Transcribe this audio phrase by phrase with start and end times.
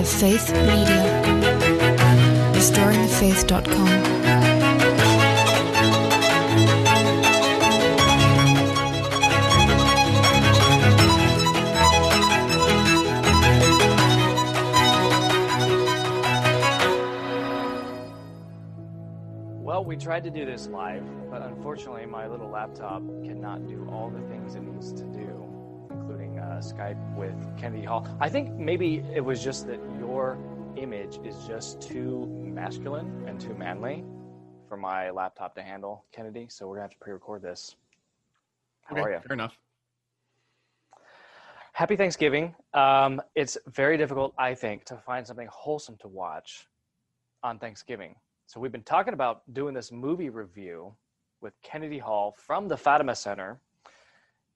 [0.00, 1.22] The Faith Media.
[2.54, 3.88] RestoringTheFaith.com.
[19.62, 24.08] Well, we tried to do this live, but unfortunately, my little laptop cannot do all
[24.08, 25.59] the things it needs to do,
[26.58, 28.06] Skype with Kennedy Hall.
[28.20, 30.38] I think maybe it was just that your
[30.76, 34.04] image is just too masculine and too manly
[34.68, 36.46] for my laptop to handle, Kennedy.
[36.48, 37.76] So we're gonna have to pre-record this.
[38.84, 39.20] How Okay, are you?
[39.26, 39.58] Fair enough.
[41.72, 42.54] Happy Thanksgiving.
[42.74, 46.66] Um, it's very difficult, I think, to find something wholesome to watch
[47.42, 48.16] on Thanksgiving.
[48.46, 50.94] So we've been talking about doing this movie review
[51.40, 53.60] with Kennedy Hall from the Fatima Center,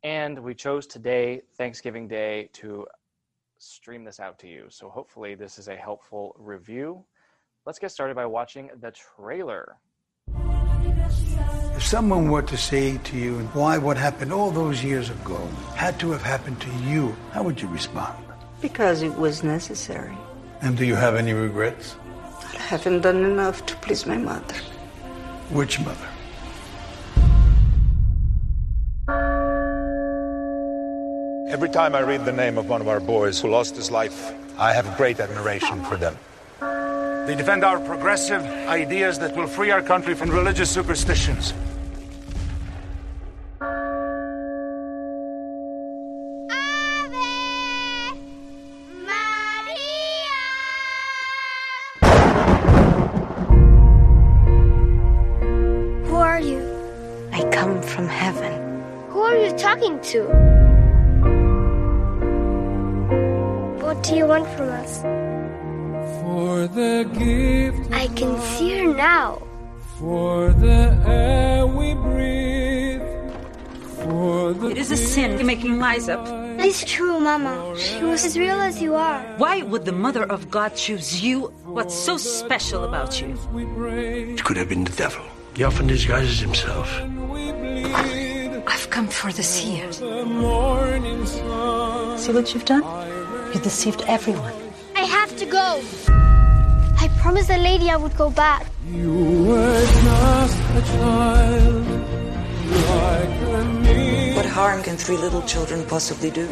[0.05, 2.87] and we chose today, Thanksgiving Day, to
[3.59, 4.67] stream this out to you.
[4.69, 7.05] So hopefully, this is a helpful review.
[7.65, 9.77] Let's get started by watching the trailer.
[11.75, 15.39] If someone were to say to you, why what happened all those years ago
[15.75, 18.23] had to have happened to you, how would you respond?
[18.61, 20.17] Because it was necessary.
[20.61, 21.97] And do you have any regrets?
[22.53, 24.55] I haven't done enough to please my mother.
[25.51, 26.09] Which mother?
[31.55, 34.33] Every time I read the name of one of our boys who lost his life,
[34.59, 36.19] I have great admiration for them.
[37.29, 41.55] They defend our progressive ideas that will free our country from religious superstitions.
[76.09, 76.65] Making up.
[76.65, 77.75] It's true, Mama.
[77.77, 79.21] She was as real as you are.
[79.37, 81.53] Why would the Mother of God choose you?
[81.65, 83.39] What's so special about you?
[83.53, 83.65] we
[84.35, 85.25] It could have been the devil.
[85.55, 86.89] He often disguises himself.
[88.67, 89.89] I've come for the seer.
[89.91, 92.19] The morning sun.
[92.19, 92.83] See what you've done?
[93.53, 94.53] You deceived everyone.
[94.97, 95.83] I have to go.
[96.99, 98.67] I promised the lady I would go back.
[98.91, 101.87] You were just a child,
[102.91, 103.74] like a me.
[103.74, 103.74] What
[104.55, 106.47] harm can three little children possibly do?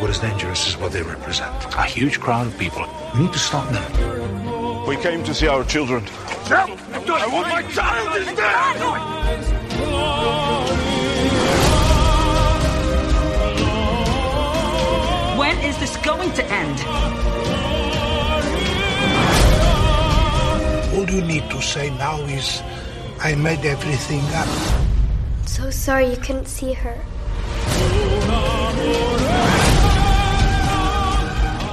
[0.00, 1.54] What is dangerous is what they represent.
[1.76, 2.84] A huge crowd of people.
[3.14, 4.86] We need to stop them.
[4.88, 6.02] We came to see our children.
[6.50, 8.76] I want my child is dead!
[15.38, 16.78] When is this going to end?
[20.96, 22.62] All you need to say now is,
[23.20, 24.89] I made everything up.
[25.50, 26.94] So sorry you couldn't see her.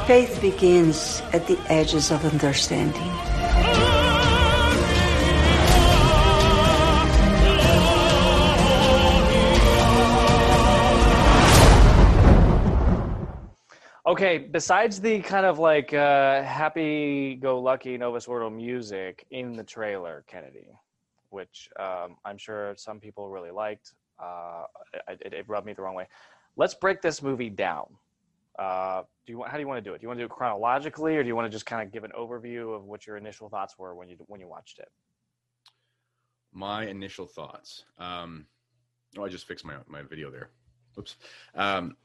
[0.08, 3.00] Faith begins at the edges of understanding.
[14.08, 20.68] Okay, besides the kind of like uh, happy-go-lucky Novus Ordo music in the trailer, Kennedy,
[21.30, 24.64] which um, I'm sure some people really liked, uh,
[25.08, 26.08] it, it rubbed me the wrong way.
[26.56, 27.88] Let's break this movie down.
[28.58, 30.00] Uh, do you want, how do you want to do it?
[30.00, 31.94] Do you want to do it chronologically, or do you want to just kind of
[31.94, 34.90] give an overview of what your initial thoughts were when you when you watched it?
[36.52, 37.84] My initial thoughts.
[38.00, 38.48] Um,
[39.16, 40.50] oh, I just fixed my my video there.
[40.98, 41.16] Oops.
[41.54, 41.96] Um,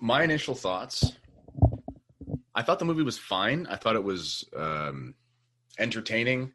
[0.00, 1.12] my initial thoughts.
[2.54, 3.66] I thought the movie was fine.
[3.68, 5.14] I thought it was um,
[5.78, 6.52] entertaining.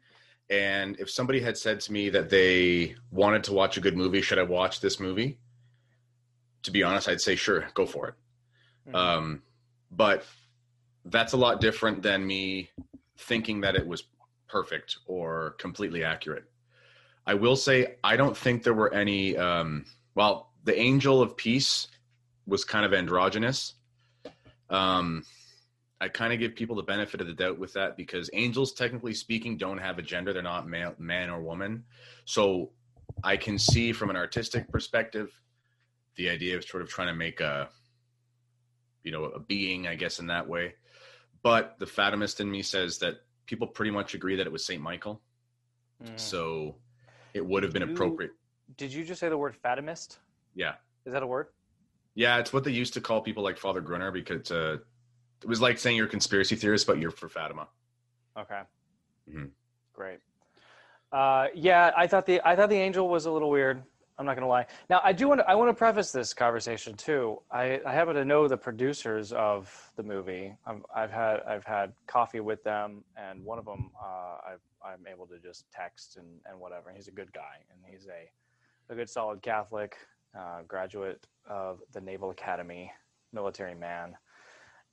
[0.52, 4.20] And if somebody had said to me that they wanted to watch a good movie,
[4.20, 5.38] should I watch this movie?
[6.64, 8.94] To be honest, I'd say sure, go for it.
[8.94, 9.42] Um,
[9.90, 10.26] but
[11.06, 12.68] that's a lot different than me
[13.16, 14.04] thinking that it was
[14.46, 16.44] perfect or completely accurate.
[17.26, 19.36] I will say I don't think there were any.
[19.38, 21.88] Um, well, the Angel of Peace
[22.46, 23.74] was kind of androgynous.
[24.68, 25.24] Um,
[26.02, 29.14] I kind of give people the benefit of the doubt with that because angels, technically
[29.14, 30.32] speaking, don't have a gender.
[30.32, 31.84] They're not male, man or woman.
[32.24, 32.70] So
[33.22, 35.30] I can see from an artistic perspective
[36.16, 37.68] the idea of sort of trying to make a,
[39.04, 40.74] you know, a being, I guess, in that way.
[41.40, 44.82] But the fatimist in me says that people pretty much agree that it was Saint
[44.82, 45.20] Michael.
[46.04, 46.18] Mm.
[46.18, 46.74] So
[47.32, 48.32] it would have been You- appropriate.
[48.76, 50.18] Did you just say the word fatimist?
[50.56, 50.74] Yeah.
[51.06, 51.46] Is that a word?
[52.16, 54.82] Yeah, it's what they used to call people like Father Gruner because to
[55.42, 57.68] it was like saying you're a conspiracy theorist, but you're for Fatima.
[58.38, 58.62] Okay.
[59.30, 59.50] Mhm.
[59.92, 60.20] Great.
[61.12, 63.82] Uh, yeah, I thought the I thought the angel was a little weird.
[64.18, 64.66] I'm not gonna lie.
[64.88, 67.40] Now I do want to I want to preface this conversation too.
[67.50, 70.54] I, I happen to know the producers of the movie.
[70.66, 74.54] I've, I've had I've had coffee with them, and one of them uh, I
[74.84, 76.92] I'm able to just text and, and whatever.
[76.94, 79.96] He's a good guy, and he's a a good solid Catholic
[80.38, 82.92] uh, graduate of the Naval Academy,
[83.32, 84.14] military man,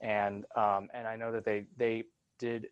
[0.01, 2.05] and um, and I know that they they
[2.37, 2.67] did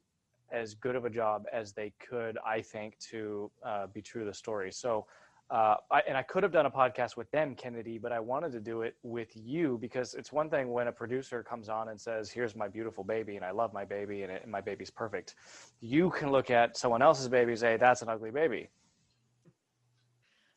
[0.52, 4.26] as good of a job as they could, I think, to uh, be true to
[4.26, 4.72] the story.
[4.72, 5.06] So,
[5.50, 8.52] uh, I, and I could have done a podcast with them, Kennedy, but I wanted
[8.54, 12.00] to do it with you because it's one thing when a producer comes on and
[12.00, 14.90] says, "Here's my beautiful baby, and I love my baby, and, it, and my baby's
[14.90, 15.36] perfect."
[15.80, 18.70] You can look at someone else's baby and say, "That's an ugly baby."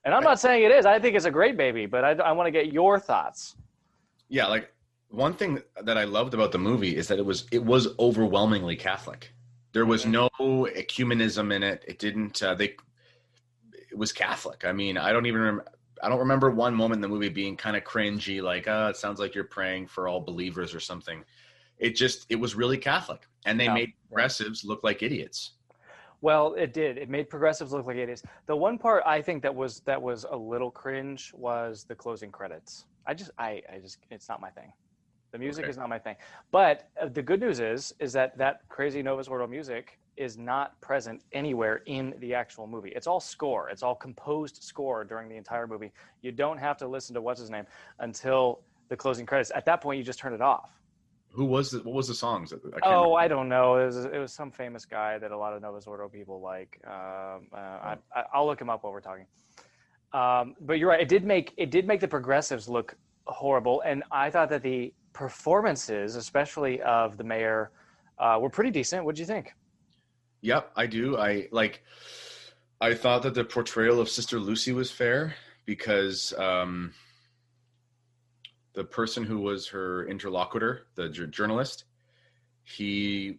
[0.05, 0.87] And I'm not saying it is.
[0.87, 3.57] I think it's a great baby, but I, I want to get your thoughts.
[4.29, 4.73] Yeah, like
[5.11, 8.77] one thing that I loved about the movie is that it was it was overwhelmingly
[8.77, 9.33] Catholic.
[9.73, 11.85] There was no ecumenism in it.
[11.87, 12.43] It didn't.
[12.43, 12.75] Uh, they.
[13.73, 14.65] It was Catholic.
[14.65, 15.41] I mean, I don't even.
[15.41, 15.63] Rem-
[16.03, 18.97] I don't remember one moment in the movie being kind of cringy, like, "Oh, it
[18.97, 21.25] sounds like you're praying for all believers or something."
[21.79, 22.27] It just.
[22.29, 23.75] It was really Catholic, and they Yeah.
[23.75, 25.53] made progressives look like idiots.
[26.23, 26.99] Well, it did.
[26.99, 28.23] It made progressives look like idiots.
[28.47, 32.31] The one part I think that was that was a little cringe was the closing
[32.31, 32.85] credits.
[33.07, 34.73] I just, I, I just, it's not my thing.
[35.33, 35.71] The music Okay.
[35.71, 36.17] is not my thing.
[36.51, 40.79] But uh, the good news is, is that that crazy Novus Ordo music is not
[40.81, 42.93] present anywhere in the actual movie.
[42.95, 43.71] It's all score.
[43.71, 45.93] It's all composed score during the entire movie.
[46.21, 47.65] You don't have to listen to what's his name
[48.01, 49.51] until the closing credits.
[49.55, 50.71] At that point, you just turn it off.
[51.33, 52.53] Who was the, what was the songs?
[52.53, 53.15] I Oh, remember.
[53.15, 53.77] I don't know.
[53.77, 56.79] It was it was some famous guy that a lot of Novus Ordo people like.
[56.85, 59.27] Um, uh, I, I, I'll look him up while we're talking.
[60.13, 61.01] Um, but you're right.
[61.01, 62.97] It did make it did make the progressives look
[63.27, 67.71] horrible, and I thought that the performances, especially of the mayor,
[68.19, 69.05] uh, were pretty decent.
[69.05, 69.55] What do you think?
[70.43, 71.17] Yep, I do.
[71.19, 71.83] I like.
[72.81, 75.35] I thought that the portrayal of Sister Lucy was fair
[75.67, 76.95] because um,
[78.73, 81.85] the person who was her interlocutor, the j- journalist,
[82.63, 83.39] he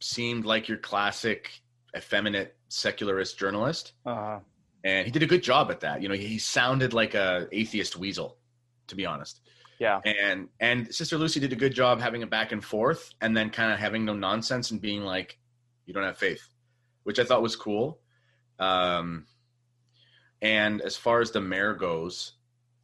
[0.00, 1.62] seemed like your classic
[1.96, 4.40] effeminate secularist journalist, Uh,
[4.82, 6.02] and he did a good job at that.
[6.02, 8.38] You know, he sounded like a atheist weasel,
[8.88, 9.40] to be honest.
[9.80, 13.34] Yeah, And and Sister Lucy did a good job having a back and forth, and
[13.34, 15.38] then kind of having no nonsense and being like,
[15.86, 16.46] "You don't have faith,"
[17.04, 17.98] which I thought was cool.
[18.58, 19.26] Um,
[20.42, 22.32] and as far as the mayor goes,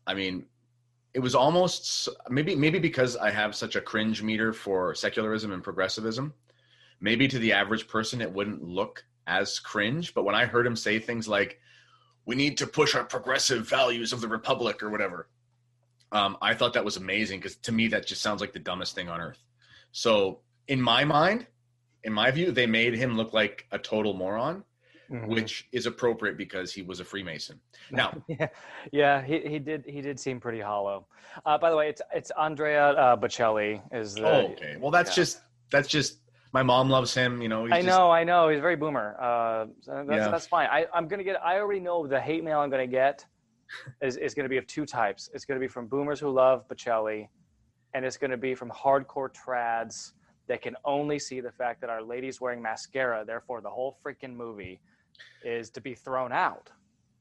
[0.07, 0.47] I mean,
[1.13, 5.63] it was almost maybe maybe because I have such a cringe meter for secularism and
[5.63, 6.33] progressivism.
[7.01, 10.15] Maybe to the average person, it wouldn't look as cringe.
[10.15, 11.61] But when I heard him say things like,
[12.25, 15.29] "We need to push our progressive values of the republic" or whatever,
[16.17, 18.95] um, I thought that was amazing because to me that just sounds like the dumbest
[18.95, 19.43] thing on earth.
[19.93, 21.47] So in my mind,
[22.05, 24.65] in my view, they made him look like a total moron,
[25.11, 25.29] Mhm.
[25.29, 27.61] which is appropriate because he was a Freemason.
[27.93, 28.49] Now, yeah,
[29.01, 29.23] yeah.
[29.31, 31.07] He, he did he did seem pretty hollow.
[31.45, 34.27] Uh, by the way, it's it's Andrea uh, Bocelli is the.
[34.27, 35.23] oh, okay, well that's yeah.
[35.23, 35.41] just
[35.71, 36.19] that's just
[36.53, 37.41] my mom loves him.
[37.41, 38.49] You know, he's I just- know, I know.
[38.49, 39.09] He's very boomer.
[39.21, 40.29] Uh, that's, Yeah.
[40.35, 40.69] that's fine.
[40.77, 41.37] I, I'm gonna get.
[41.51, 43.25] I already know the hate mail I'm gonna get
[44.01, 45.31] is is gonna be of two types.
[45.35, 47.29] It's gonna be from boomers who love Bocelli,
[47.95, 50.13] and it's gonna be from hardcore trads
[50.49, 53.25] that can only see the fact that our lady's wearing mascara.
[53.25, 54.81] Therefore, the whole freaking movie
[55.45, 56.71] is to be thrown out.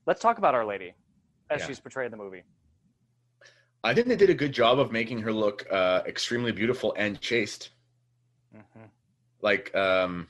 [0.05, 0.93] Let's talk about Our Lady
[1.49, 1.67] as Yeah.
[1.67, 2.43] she's portrayed in the movie.
[3.83, 7.19] I think they did a good job of making her look uh, extremely beautiful and
[7.21, 7.69] chaste.
[8.55, 8.89] Mhm.
[9.41, 10.27] Like, um,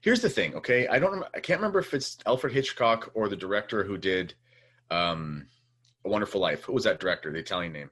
[0.00, 0.88] here's the thing, okay?
[0.88, 4.34] I don't, rem- I can't remember if it's Alfred Hitchcock or the director who did
[4.90, 5.46] um,
[6.06, 6.62] A Wonderful Life.
[6.64, 7.30] Who was that director?
[7.32, 7.90] The Italian name.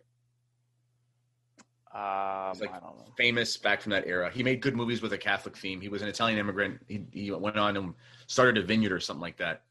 [1.94, 3.12] Um, He's like I don't know.
[3.16, 4.30] famous back from that era.
[4.32, 5.80] He made good movies with a Catholic theme.
[5.80, 6.80] He was an Italian immigrant.
[6.88, 7.94] He, he went on and
[8.26, 9.62] started a vineyard or something like that.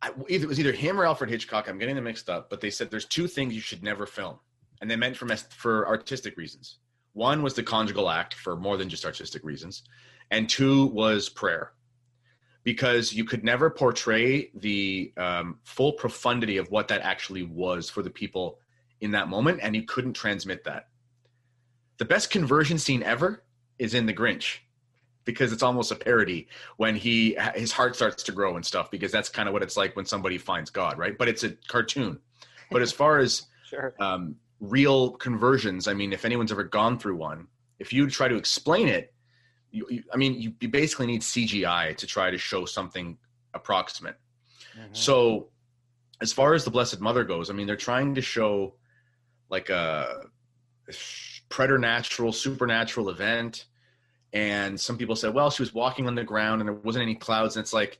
[0.00, 1.68] I, either, it was either him or Alfred Hitchcock.
[1.68, 4.38] I'm getting them mixed up, but they said there's two things you should never film,
[4.80, 6.78] and they meant for for artistic reasons.
[7.12, 9.82] One was the conjugal act for more than just artistic reasons,
[10.30, 11.73] and two was prayer,
[12.64, 18.02] because you could never portray the um, full profundity of what that actually was for
[18.02, 18.58] the people
[19.00, 20.88] in that moment, and you couldn't transmit that.
[21.98, 23.44] The best conversion scene ever
[23.78, 24.58] is in the grinch
[25.24, 29.10] because it's almost a parody when he his heart starts to grow and stuff because
[29.12, 31.16] that's kind of what it's like when somebody finds god right?
[31.16, 32.18] But it's a cartoon.
[32.70, 33.94] But as far as Sure.
[33.98, 37.46] um, real conversions i mean if anyone's ever gone through one
[37.78, 39.13] if you try to explain it
[39.74, 43.18] you, you, i mean you, you basically need cgi to try to show something
[43.52, 44.18] approximate
[44.76, 44.96] Mhm.
[44.96, 45.48] so,
[46.20, 48.74] as far as the Blessed Mother goes, I mean, they're trying to show
[49.50, 50.26] like a
[51.48, 53.66] preternatural, supernatural event.
[54.32, 57.14] And some people said, well, she was walking on the ground and there wasn't any
[57.14, 57.56] clouds.
[57.56, 57.98] And it's like,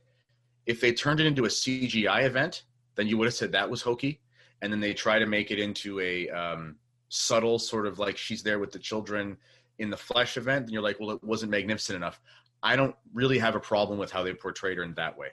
[0.65, 2.63] if they turned it into a CGI event,
[2.95, 4.19] then you would have said that was hokey.
[4.61, 6.75] And then they try to make it into a um,
[7.09, 9.37] subtle sort of like she's there with the children
[9.79, 10.63] in the flesh event.
[10.65, 12.19] And you're like, well, it wasn't magnificent enough.
[12.63, 15.29] I don't really have a problem with how they portrayed her in that way.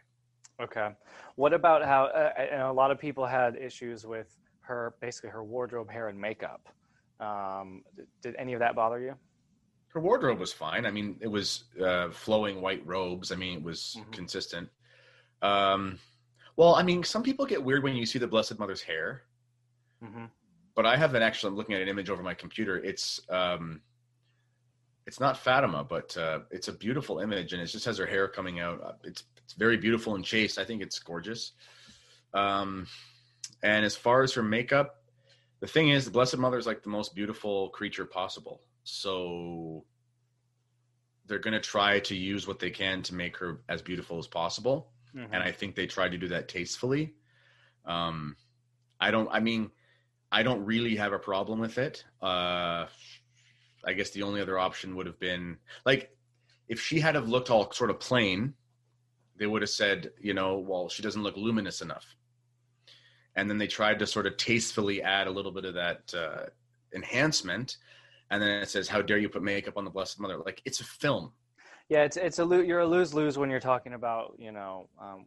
[0.61, 0.90] Okay.
[1.37, 5.42] What about how uh, and a lot of people had issues with her, basically her
[5.42, 6.68] wardrobe, hair, and makeup.
[7.20, 7.82] Um,
[8.22, 9.14] did, any of that bother you?
[9.88, 10.87] Her wardrobe was fine.
[10.87, 13.30] I mean, it was uh, flowing white robes.
[13.32, 14.12] I mean, it was Mhm.
[14.12, 14.68] consistent.
[15.42, 15.99] Um,
[16.56, 19.22] well, I mean, some people get weird when you see the Blessed Mother's hair,
[20.04, 20.26] Mm-hmm.
[20.75, 21.49] but I have an actual.
[21.49, 22.76] I'm looking at an image over my computer.
[22.78, 23.80] It's um,
[25.06, 28.28] it's not Fatima, but uh, it's a beautiful image, and it just has her hair
[28.28, 28.80] coming out.
[28.82, 30.59] Uh, It's it's very beautiful and chaste.
[30.59, 31.52] I think it's gorgeous.
[32.35, 32.87] Um,
[33.62, 35.02] and as far as her makeup,
[35.61, 38.61] the thing is, the Blessed Mother is like the most beautiful creature possible.
[38.85, 39.85] So
[41.26, 44.26] they're going to try to use what they can to make her as beautiful as
[44.26, 45.35] possible Mm-hmm.
[45.35, 47.12] and I think they tried to do that tastefully.
[47.85, 48.35] Um,
[48.99, 49.28] I don't.
[49.30, 49.71] I mean,
[50.30, 52.02] I don't really have a problem with it.
[52.23, 52.87] Uh,
[53.84, 56.16] I guess the only other option would have been like
[56.68, 58.54] if she had have looked all sort of plain,
[59.36, 62.06] they would have said, you know, well, she doesn't look luminous enough.
[63.34, 66.46] And then they tried to sort of tastefully add a little bit of that uh,
[66.94, 67.78] enhancement.
[68.30, 70.80] And then it says, "How dare you put makeup on the Blessed Mother?" Like it's
[70.80, 71.32] a film.
[71.92, 74.88] Yeah, it's it's a lo- you're a lose lose when you're talking about you know
[74.99, 75.26] um,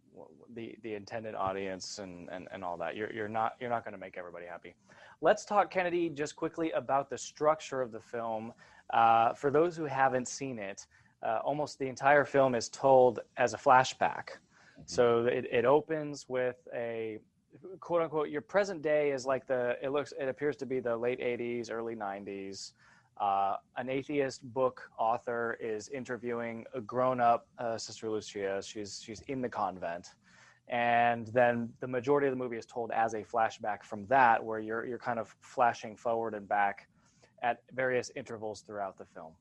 [0.56, 2.96] the the intended audience and, and, and all that.
[2.96, 4.74] You're you're not you're not going to make everybody happy.
[5.22, 8.52] Let's talk Kennedy just quickly about the structure of the film.
[8.92, 10.88] Uh, for those who haven't seen it,
[11.22, 14.30] uh, almost the entire film is told as a flashback.
[14.88, 17.20] So it, it opens with a
[17.80, 20.98] quote unquote your present day is like the it looks it appears to be the
[20.98, 22.72] late 80s early 90s
[23.18, 28.62] uh, an atheist book author is interviewing a grown-up uh, sister lucia.
[28.64, 30.10] She's she's in the convent.
[30.68, 34.60] And then the majority of the movie is told as a flashback from that where
[34.60, 36.88] you're you're kind of flashing forward and back
[37.42, 39.34] at various intervals throughout the film.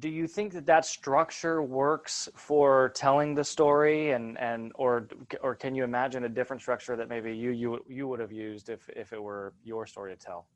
[0.00, 5.08] Do you think that that structure works for telling the story and and or
[5.40, 8.68] or can you imagine a different structure that maybe you you you would have used
[8.68, 10.48] if if it were your story to tell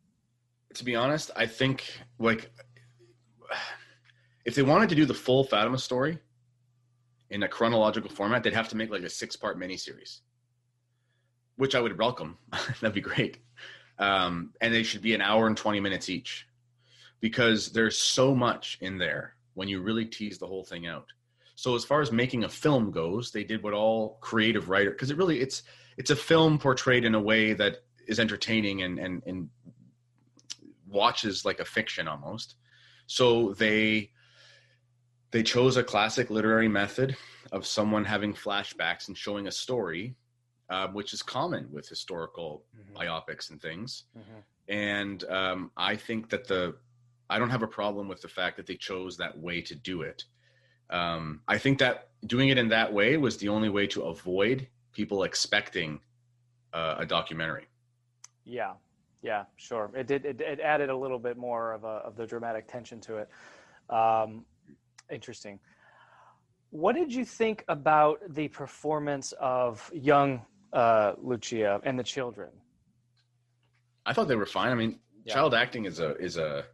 [0.75, 1.84] to be honest, I think
[2.18, 2.50] like
[4.44, 6.18] if they wanted to do the full Fatima story
[7.30, 10.20] in a chronological format, they'd have to make like a six-part miniseries,
[11.56, 12.38] which I would welcome.
[12.80, 13.38] That'd be great.
[13.98, 16.46] Um, and they should be an hour and twenty minutes each,
[17.20, 21.06] because there's so much in there when you really tease the whole thing out.
[21.56, 25.10] So as far as making a film goes, they did what all creative writer because
[25.10, 25.64] it really it's
[25.96, 29.48] it's a film portrayed in a way that is entertaining and and and
[30.90, 32.57] watches like a fiction almost.
[33.07, 34.11] So they
[35.30, 37.16] they chose a classic literary method
[37.52, 40.16] of someone having flashbacks and showing a story,
[40.71, 42.64] uh, which is common with historical
[42.97, 44.04] biopics and things.
[44.68, 46.76] And um, I think that the
[47.30, 50.02] I don't have a problem with the fact that they chose that way to do
[50.02, 50.25] it.
[50.90, 54.66] Um, I think that doing it in that way was the only way to avoid
[54.92, 56.00] people expecting
[56.73, 57.66] uh, a documentary.
[58.45, 58.73] Yeah,
[59.22, 59.90] yeah, sure.
[59.94, 60.25] It did.
[60.25, 63.28] It, it added a little bit more of a of the dramatic tension to it.
[63.90, 64.44] Um,
[65.10, 65.58] interesting.
[66.70, 72.50] What did you think about the performance of young uh, Lucia and the children?
[74.04, 74.70] I thought they were fine.
[74.70, 75.34] I mean, Yeah.
[75.34, 76.64] child acting is a is a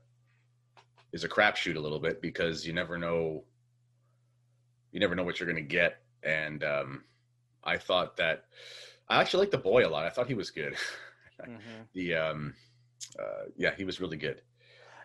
[1.13, 3.45] is a crapshoot a little bit because you never know
[4.93, 6.03] you never know what you're going to get.
[6.23, 7.05] And um,
[7.63, 8.45] I thought that
[9.09, 10.05] I actually liked the boy a lot.
[10.07, 10.75] I thought he was good.
[11.95, 12.55] the um,
[13.19, 14.43] uh, yeah, he was really good.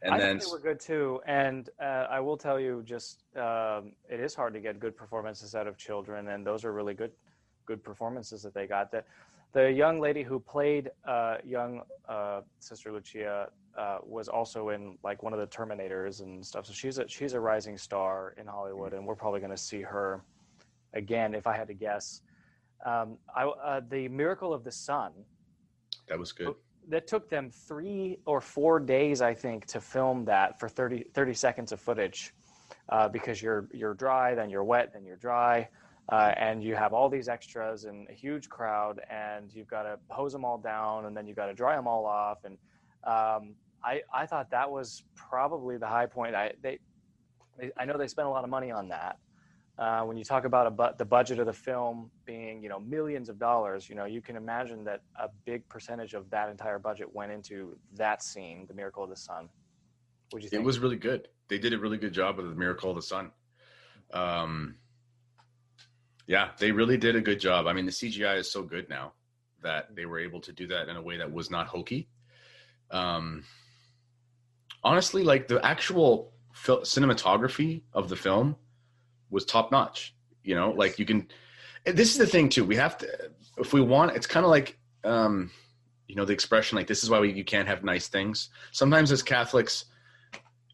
[0.01, 1.19] And I then think they were good too.
[1.25, 5.55] And uh, I will tell you, just um, it is hard to get good performances
[5.55, 7.11] out of children, and those are really good,
[7.65, 8.91] good performances that they got.
[8.91, 9.03] The
[9.51, 15.23] the young lady who played uh, young uh, Sister Lucia uh, was also in like
[15.23, 16.65] one of the Terminators and stuff.
[16.65, 19.81] So she's a she's a rising star in Hollywood, and we're probably going to see
[19.81, 20.21] her
[20.93, 22.21] again if I had to guess.
[22.85, 25.11] Um, I, uh, the Miracle of the Sun
[26.09, 26.47] that was good.
[26.89, 31.33] that took them three or four days, I think, to film that for 30, 30
[31.33, 32.33] seconds of footage,
[32.89, 35.69] uh, because you're you're dry, then you're wet, then you're dry,
[36.11, 39.99] uh, and you have all these extras and a huge crowd, and you've got to
[40.09, 42.57] hose them all down, and then you've got to dry them all off, and
[43.05, 46.35] um, I I thought that was probably the high point.
[46.35, 46.79] I they,
[47.57, 49.17] they I know they spent a lot of money on that.
[49.79, 52.81] Uh, when you talk about a bu- the budget of the film being you know
[52.81, 56.77] millions of dollars you know you can imagine that a big percentage of that entire
[56.77, 59.47] budget went into that scene the miracle of the sun
[60.31, 61.27] What'd you It was really good.
[61.47, 63.31] They did a really good job with the Miracle of the Sun.
[64.13, 64.75] Um,
[66.27, 67.65] yeah, they really did a good job.
[67.65, 69.13] I mean, the CGI is so good now
[69.63, 72.07] that they were able to do that in a way that was not hokey.
[72.91, 73.43] Um,
[74.83, 78.55] honestly, like the actual fil- cinematography of the film
[79.29, 80.15] was top notch.
[80.43, 81.27] You know, like you can.
[81.85, 82.65] This is the thing too.
[82.65, 84.15] We have to, if we want.
[84.15, 85.51] It's kind of like, um,
[86.07, 88.49] you know, the expression like this is why we, you can't have nice things.
[88.71, 89.85] Sometimes as Catholics,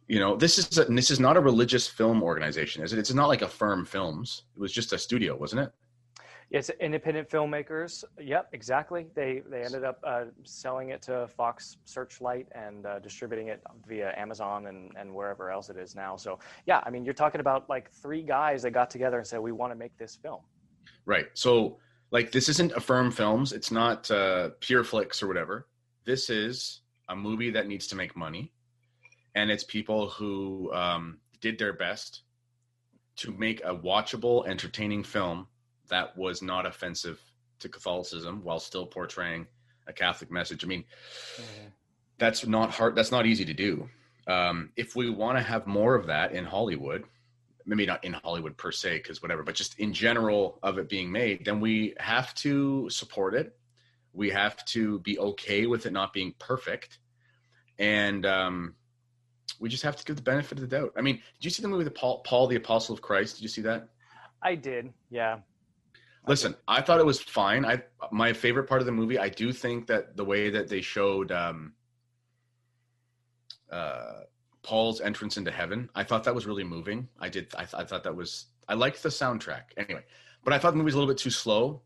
[0.08, 3.00] you know, this is a, this is not a religious film organization, is it?
[3.00, 4.44] It's not like Affirm Films.
[4.56, 5.72] It was just a studio, wasn't it?
[6.56, 8.06] It's independent filmmakers.
[8.18, 9.08] Yep, exactly.
[9.14, 14.14] They they ended up uh, selling it to Fox Searchlight and uh, distributing it via
[14.16, 16.16] Amazon and, and wherever else it is now.
[16.16, 19.42] So yeah, I mean, you're talking about like three guys that got together and said
[19.42, 20.40] we want to make this film.
[21.06, 21.26] Right.
[21.34, 21.78] So
[22.12, 23.52] like this isn't Affirm Films.
[23.52, 25.68] It's not uh, Pure Flix or whatever.
[26.06, 28.54] This is a movie that needs to make money,
[29.36, 32.22] and it's people who um, did their best
[33.18, 35.48] to make a watchable, entertaining film
[35.90, 37.20] that was not offensive
[37.60, 39.48] to Catholicism while still portraying
[39.88, 40.64] a Catholic message.
[40.64, 40.84] I mean,
[42.18, 42.96] that's not hard.
[42.96, 43.90] That's not easy to do.
[44.28, 47.04] Um, if we want to have more of that in Hollywood,
[47.66, 51.12] maybe not in Hollywood per se, because whatever, but just in general of it being
[51.12, 53.56] made, then we have to support it.
[54.14, 57.00] We have to be okay with it not being perfect,
[57.78, 58.76] and um,
[59.60, 60.94] we just have to give the benefit of the doubt.
[60.98, 63.36] I mean, did you see the movie the Paul, Paul the Apostle of Christ?
[63.36, 63.90] Did you see that?
[64.42, 65.40] I did, yeah.
[66.28, 67.66] Listen, I thought it was fine.
[67.66, 69.18] I my favorite part of the movie.
[69.20, 71.74] I do think that the way that they showed um,
[73.72, 74.22] uh,
[74.64, 77.08] Paul's entrance into heaven, I thought that was really moving.
[77.20, 77.54] I did.
[77.56, 78.46] I, th- I thought that was.
[78.68, 80.04] I liked the soundtrack anyway,
[80.44, 81.82] but I thought the movie was a little bit too slow.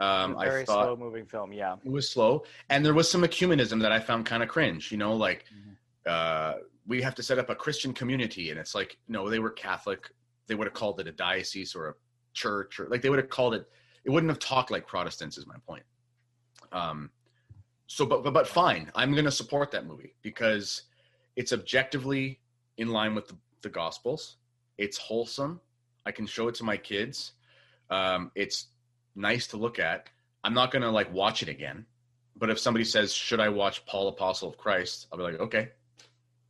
[0.00, 1.52] Um, I Very thought slow moving film.
[1.52, 1.76] Yeah.
[1.84, 4.92] it was slow, and there was some ecumenism that I found kind of cringe.
[4.92, 5.70] You know, like Mm-hmm.
[6.06, 6.54] uh,
[6.86, 10.10] we have to set up a Christian community, and it's like no, they were Catholic.
[10.46, 11.94] They would have called it a diocese or a
[12.32, 13.66] church, or like they would have called it.
[14.04, 15.38] It wouldn't have talked like Protestants.
[15.38, 15.84] Is my point.
[16.72, 17.10] Um,
[17.86, 18.90] so, but but, but fine.
[18.94, 20.82] I'm going to support that movie because
[21.36, 22.40] it's objectively
[22.76, 24.36] in line with the, the Gospels.
[24.76, 25.60] It's wholesome.
[26.06, 27.32] I can show it to my kids.
[27.90, 28.68] Um, it's
[29.14, 30.08] nice to look at.
[30.44, 31.86] I'm not going to like watch it again.
[32.36, 35.70] But if somebody says, "Should I watch Paul Apostle of Christ?" I'll be like, "Okay."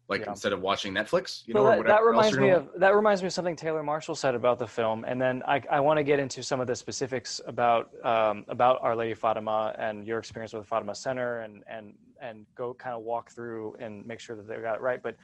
[0.09, 0.31] Like Yeah.
[0.31, 2.95] instead of watching Netflix, you Well, know, or that, whatever that reminds me of that
[2.95, 5.99] reminds me of something Taylor Marshall said about the film, and then I, I want
[5.99, 10.19] to get into some of the specifics about um, about Our Lady Fatima and your
[10.19, 11.93] experience with Fatima Center, and and
[12.23, 15.03] and go kind of walk through and make sure that they got it right.
[15.03, 15.17] But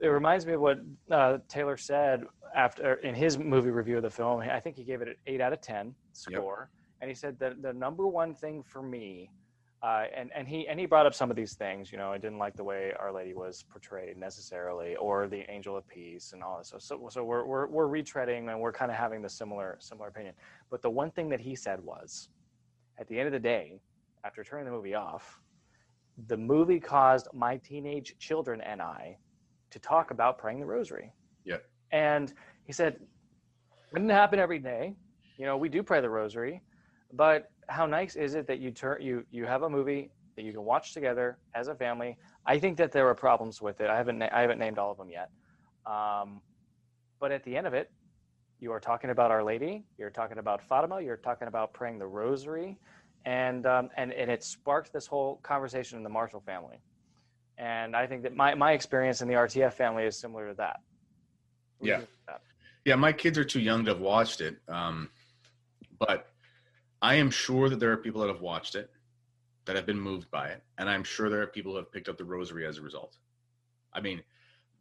[0.00, 4.10] it reminds me of what uh, Taylor said after in his movie review of the
[4.10, 4.40] film.
[4.40, 6.68] I think he gave it an eight out of ten score,
[7.00, 9.30] and he said that the number one thing for me
[9.82, 11.92] uh, and and he and he brought up some of these things.
[11.92, 15.76] You know, I didn't like the way Our Lady was portrayed necessarily, or the Angel
[15.76, 16.70] of Peace, and all this.
[16.70, 20.08] So so, so we're, we're we're retreading, and we're kind of having the similar similar
[20.08, 20.34] opinion.
[20.70, 22.28] But the one thing that he said was,
[22.98, 23.80] at the end of the day,
[24.24, 25.40] after turning the movie off,
[26.26, 29.18] the movie caused my teenage children and I
[29.70, 31.12] to talk about praying the Rosary.
[31.44, 31.58] Yeah.
[31.92, 32.32] And
[32.64, 34.94] he said, it didn't happen every day.
[35.36, 36.62] You know, we do pray the Rosary,
[37.12, 40.52] but how nice is it that you turn you you have a movie that you
[40.52, 42.16] can watch together as a family?
[42.44, 43.90] I think that there were problems with it.
[43.90, 45.30] I haven't I haven't named all of them yet.
[45.86, 46.40] Um,
[47.18, 47.90] but at the end of it,
[48.60, 49.84] you are talking about Our Lady.
[49.98, 51.00] You're talking about Fatima.
[51.00, 52.78] You're talking about praying the Rosary,
[53.24, 56.80] and um, and and it sparked this whole conversation in the Marshall family.
[57.58, 60.80] And I think that my my experience in the RTF family is similar to that.
[61.80, 62.00] Yeah.
[62.26, 62.40] that?
[62.84, 64.56] Yeah, my kids are too young to have watched it.
[64.68, 65.10] Um,
[65.98, 66.28] but
[67.06, 68.90] I am sure that there are people that have watched it
[69.64, 70.64] that have been moved by it.
[70.76, 73.16] And I'm sure there are people who have picked up the rosary as a result.
[73.92, 74.22] I mean,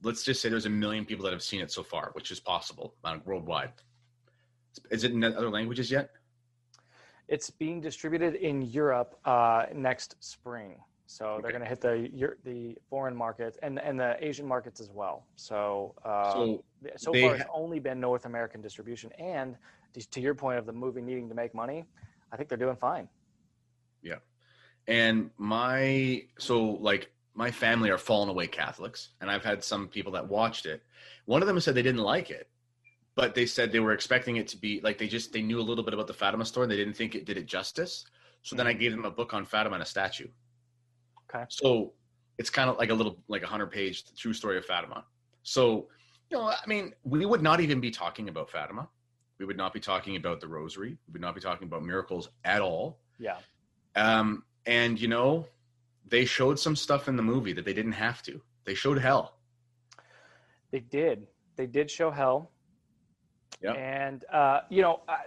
[0.02, 2.40] let's just say there's a million people that have seen it so far, which is
[2.40, 3.74] possible worldwide.
[4.90, 6.10] Is it in other languages yet?
[7.28, 10.80] It's being distributed in Europe uh, next spring.
[11.06, 12.10] So they're going to hit the
[12.44, 15.28] the foreign markets and and the Asian markets as well.
[15.36, 16.64] So uh, So
[16.96, 19.12] so far it's only been North American distribution.
[19.20, 19.56] And
[20.12, 21.86] to your point of the movie needing to make money,
[22.36, 23.08] I think they're doing fine.
[24.02, 24.18] Yeah.
[24.88, 30.12] And my so like my family are fallen away Catholics, and I've had some people
[30.12, 30.84] that watched it.
[31.24, 32.50] One of them said they didn't like it,
[33.16, 35.64] but they said they were expecting it to be like they just they knew a
[35.64, 36.66] little bit about the Fatima story.
[36.66, 38.04] And they didn't think it did it justice.
[38.42, 38.80] So then I mm.
[38.80, 40.28] gave them a book on Fatima and a statue.
[41.34, 41.46] Okay.
[41.48, 41.94] So
[42.38, 45.06] it's kind of like a little like a hundred page true story of Fatima.
[45.44, 45.88] So
[46.30, 48.90] you know, I mean, we would not even be talking about Fatima.
[49.38, 50.98] We would not be talking about the Rosary.
[51.08, 53.00] We would not be talking about miracles at all.
[53.20, 53.38] Yeah.
[53.96, 55.48] Um, and you know,
[56.08, 58.42] they showed some stuff in the movie that they didn't have to.
[58.66, 59.38] They showed hell.
[60.72, 61.28] They did.
[61.56, 62.52] They did show hell.
[63.62, 63.74] Yeah.
[63.74, 65.20] And uh, you know, I,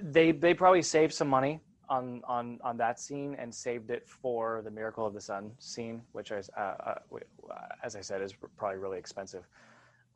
[0.00, 4.62] they they probably saved some money on on on that scene and saved it for
[4.62, 8.34] the miracle of the sun scene, which is uh, uh, uh, as I said is
[8.56, 9.46] probably really expensive.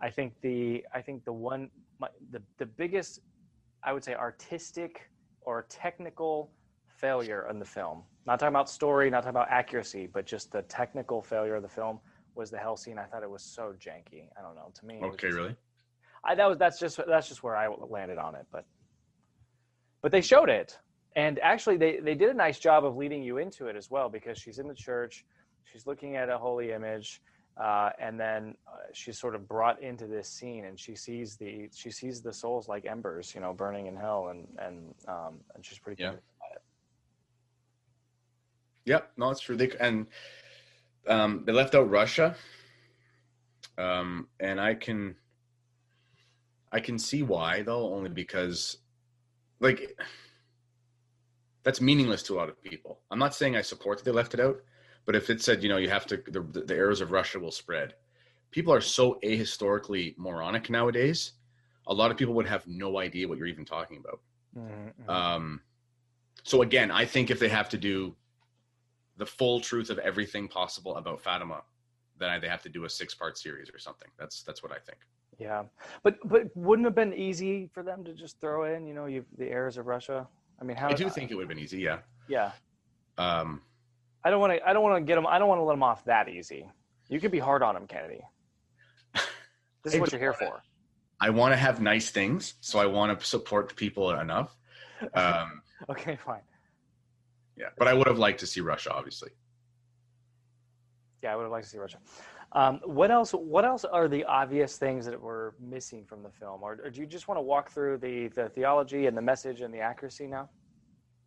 [0.01, 3.21] I think the I think the one my, the the biggest
[3.85, 5.11] I would say artistic
[5.43, 6.51] or technical
[6.87, 8.03] failure in the film.
[8.27, 11.69] Not talking about story, not talking about accuracy, but just the technical failure of the
[11.69, 12.01] film
[12.35, 12.99] was the hell scene.
[12.99, 14.29] I thought it was so janky.
[14.39, 14.71] I don't know.
[14.75, 15.57] To me, Okay, just- really?
[16.25, 18.65] I that was that's just that's just where I landed on it, but
[20.03, 20.79] but they showed it,
[21.17, 24.09] and actually they they did a nice job of leading you into it as well
[24.09, 25.25] because she's in the church,
[25.65, 27.23] she's looking at a holy image,
[27.59, 31.69] uh, and then uh, she's sort of brought into this scene, and she sees the
[31.75, 35.65] she sees the souls like embers, you know, burning in hell, and and um, and
[35.65, 36.11] she's pretty Yeah.
[36.11, 36.63] convinced by it.
[38.85, 39.57] Yep, no, it's true.
[39.57, 40.07] They and
[41.09, 42.37] um, they left out Russia,
[43.77, 45.17] um, and I can
[46.73, 48.79] I can see why though, only because
[49.61, 49.99] like
[51.65, 53.01] that's meaningless to a lot of people.
[53.11, 54.63] I'm not saying I support that they left it out,
[55.09, 57.51] but if it said you know you have to the, the arrows of Russia will
[57.51, 57.95] spread,
[58.51, 61.33] people are so ahistorically moronic nowadays.
[61.87, 64.21] A lot of people would have no idea what you're even talking about.
[64.55, 65.09] Mm-hmm.
[65.09, 65.63] Um,
[66.43, 68.15] so again, I think if they have to do
[69.17, 71.63] the full truth of everything possible about Fatima,
[72.19, 74.11] then they have to do a six-part series or something.
[74.19, 74.99] That's that's what I think.
[75.39, 75.63] Yeah,
[76.03, 79.07] but but wouldn't it have been easy for them to just throw in, you know,
[79.07, 80.29] you the heirs of Russia?
[80.61, 81.79] I mean, how I do think it would have been easy.
[81.79, 82.01] Yeah.
[82.29, 82.53] Yeah,
[83.17, 83.63] Um,
[84.25, 84.69] I don't want to.
[84.69, 85.27] I don't want to get them.
[85.27, 86.69] I don't want to let them off that easy.
[87.09, 88.21] You could be hard on them, Kennedy.
[89.85, 90.61] This is what you're here for.
[91.21, 94.57] I want to have nice things, so I want to support the people enough.
[95.15, 96.41] Um, Okay, fine.
[97.57, 99.31] yeah, but I would have liked to see Russia, obviously.
[101.23, 101.99] Yeah, I would have liked to see Russia.
[102.53, 103.31] Um, what else?
[103.33, 107.01] What else are the obvious things that were missing from the film, or, or do
[107.01, 110.27] you just want to walk through the the theology and the message and the accuracy
[110.27, 110.49] now?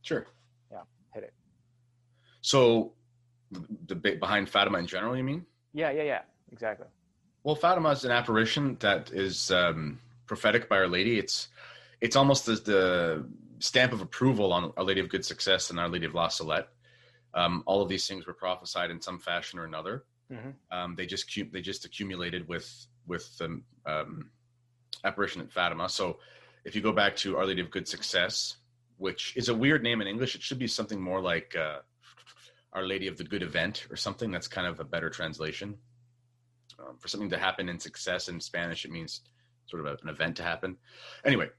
[0.02, 0.26] Sure.
[0.72, 1.01] Yeah, hit it.
[2.42, 2.94] So,
[3.52, 5.46] the, behind Fatima in general, you mean?
[5.74, 6.22] Yeah, yeah, yeah.
[6.52, 6.88] Exactly.
[7.44, 11.18] Well, Fatima is an apparition that is um, prophetic by Our Lady.
[11.18, 11.48] It's
[12.02, 13.26] it's almost the, the
[13.60, 16.68] stamp of approval on Our Lady of Good Success and Our Lady of La Salette.
[17.34, 20.04] Um, all of these things were prophesied in some fashion or another.
[20.32, 20.54] Mhm.
[20.72, 24.32] Um, they just they just accumulated with with the um,
[25.04, 25.90] apparition at Fatima.
[25.90, 26.20] So,
[26.66, 28.58] if you go back to Our Lady of Good Success,
[28.98, 31.80] which is a weird name in English, it should be something more like uh,
[32.74, 34.32] Our Lady of the Good Event or something.
[34.32, 35.78] That's kind of a better translation
[36.80, 39.22] um, for something to happen in success in Spanish, it means
[39.68, 40.78] sort of an event to happen.
[41.26, 41.50] Anyway,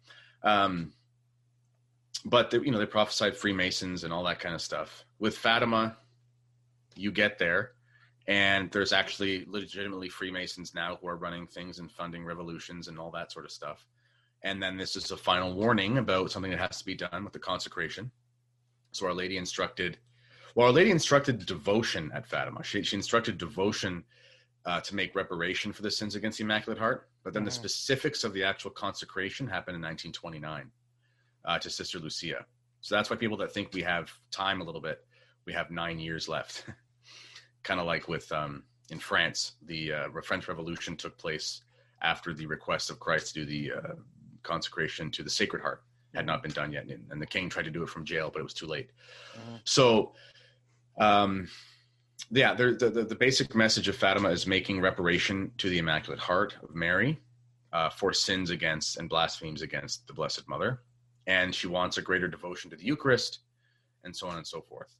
[0.42, 0.92] um,
[2.24, 5.04] but you know they prophesied Freemasons and all that kind of stuff.
[5.18, 5.96] With Fatima,
[6.94, 7.72] you get there,
[8.26, 13.10] and there's actually legitimately Freemasons now who are running things and funding revolutions and all
[13.12, 13.86] that sort of stuff.
[14.44, 17.32] And then this is a final warning about something that has to be done with
[17.32, 18.10] the consecration.
[18.90, 19.98] So Our Lady instructed,
[20.54, 22.62] well, Our Lady instructed devotion at Fatima.
[22.62, 24.04] She, she instructed devotion
[24.64, 27.08] uh, to make reparation for the sins against the Immaculate Heart.
[27.24, 27.54] But then the Mhm.
[27.54, 30.70] specifics of the actual consecration happened in 1929
[31.44, 32.46] uh, to Sister Lucia.
[32.80, 35.04] So that's why people that think we have time a little bit,
[35.46, 36.64] we have nine years left.
[37.62, 41.62] kind of like with um, in France, the uh, French Revolution took place
[42.02, 43.94] after the request of Christ to do the uh,
[44.42, 45.82] consecration to the Sacred Heart
[46.14, 48.40] had not been done yet, and, the king tried to do it from jail, but
[48.40, 48.90] it was too late.
[49.34, 49.60] Mhm.
[49.64, 50.14] So,
[50.98, 51.48] um,
[52.30, 56.56] yeah, the, the the basic message of Fatima is making reparation to the Immaculate Heart
[56.62, 57.18] of Mary
[57.72, 60.80] uh, for sins against and blasphemies against the Blessed Mother,
[61.26, 63.40] and she wants a greater devotion to the Eucharist,
[64.04, 64.94] and so on and so forth.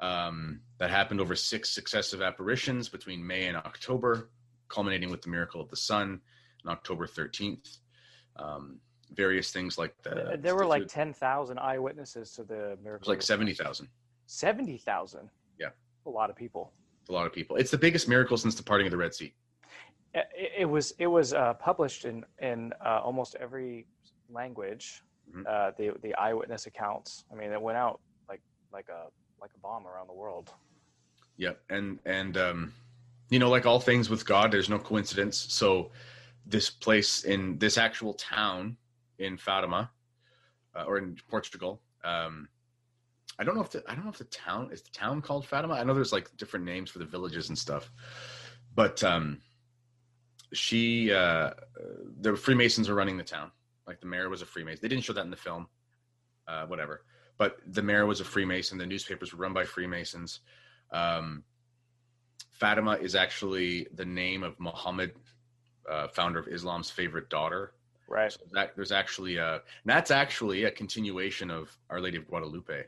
[0.00, 4.30] Um, that happened over six successive apparitions between May and October,
[4.68, 6.20] culminating with the miracle of the sun
[6.64, 7.78] on October 13th.
[8.36, 8.78] Um,
[9.12, 10.40] various things like that.
[10.42, 13.00] there were like ten thousand eyewitnesses to the It miracle.
[13.00, 13.88] was like 70,000.
[14.30, 15.28] Seventy thousand.
[15.58, 15.70] Yeah.
[16.06, 16.72] a lot of people.
[17.08, 17.56] A lot of people.
[17.56, 19.34] It's the biggest miracle since the parting of the Red Sea.
[20.14, 20.26] It,
[20.60, 23.86] it was it was uh, published in in uh, almost every
[24.28, 25.02] language.
[25.34, 25.46] Mhm.
[25.46, 27.24] Uh, the the eyewitness accounts.
[27.32, 28.40] I mean, it went out like
[28.72, 29.08] like a
[29.40, 30.50] like a bomb around the world.
[31.36, 31.60] Yep.
[31.70, 32.74] And and um
[33.30, 35.36] you know, like all things with God, there's no coincidence.
[35.48, 35.90] So
[36.46, 38.76] this place in this actual town
[39.18, 39.90] in Fatima
[40.74, 42.48] uh, or in Portugal, um
[43.40, 45.46] I don't know if the I don't know if the town is the town called
[45.46, 45.74] Fatima.
[45.74, 47.90] I know there's like different names for the villages and stuff.
[48.74, 49.40] But um
[50.52, 51.50] she uh
[52.20, 53.50] the Freemasons were running the town.
[53.86, 54.80] Like the mayor was a Freemason.
[54.82, 55.68] They didn't show that in the film.
[56.46, 57.02] Uh whatever.
[57.40, 58.76] But the mayor was a Freemason.
[58.76, 60.40] The newspapers were run by Freemasons.
[60.92, 61.42] Um,
[62.52, 65.12] Fatima is actually the name of Muhammad
[65.90, 67.72] uh, founder of Islam's favorite daughter.
[68.06, 68.30] Right.
[68.30, 72.84] So that there's actually a, and that's actually a continuation of Our Lady of Guadalupe,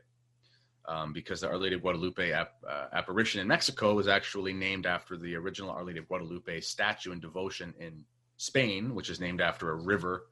[0.87, 4.87] um, because the Our Lady of Guadalupe ap- uh, apparition in Mexico was actually named
[4.87, 8.05] after the original Our Lady of Guadalupe statue and devotion in
[8.37, 10.27] Spain, which is named after a river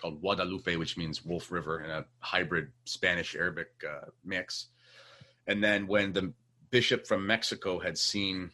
[0.00, 4.66] called Guadalupe, which means Wolf River, in a hybrid Spanish Arabic uh, mix.
[5.46, 6.32] And then when the
[6.70, 8.50] bishop from Mexico had seen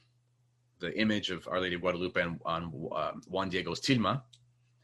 [0.81, 4.23] the image of Our Lady of Guadalupe on, on um, Juan Diego's tilma,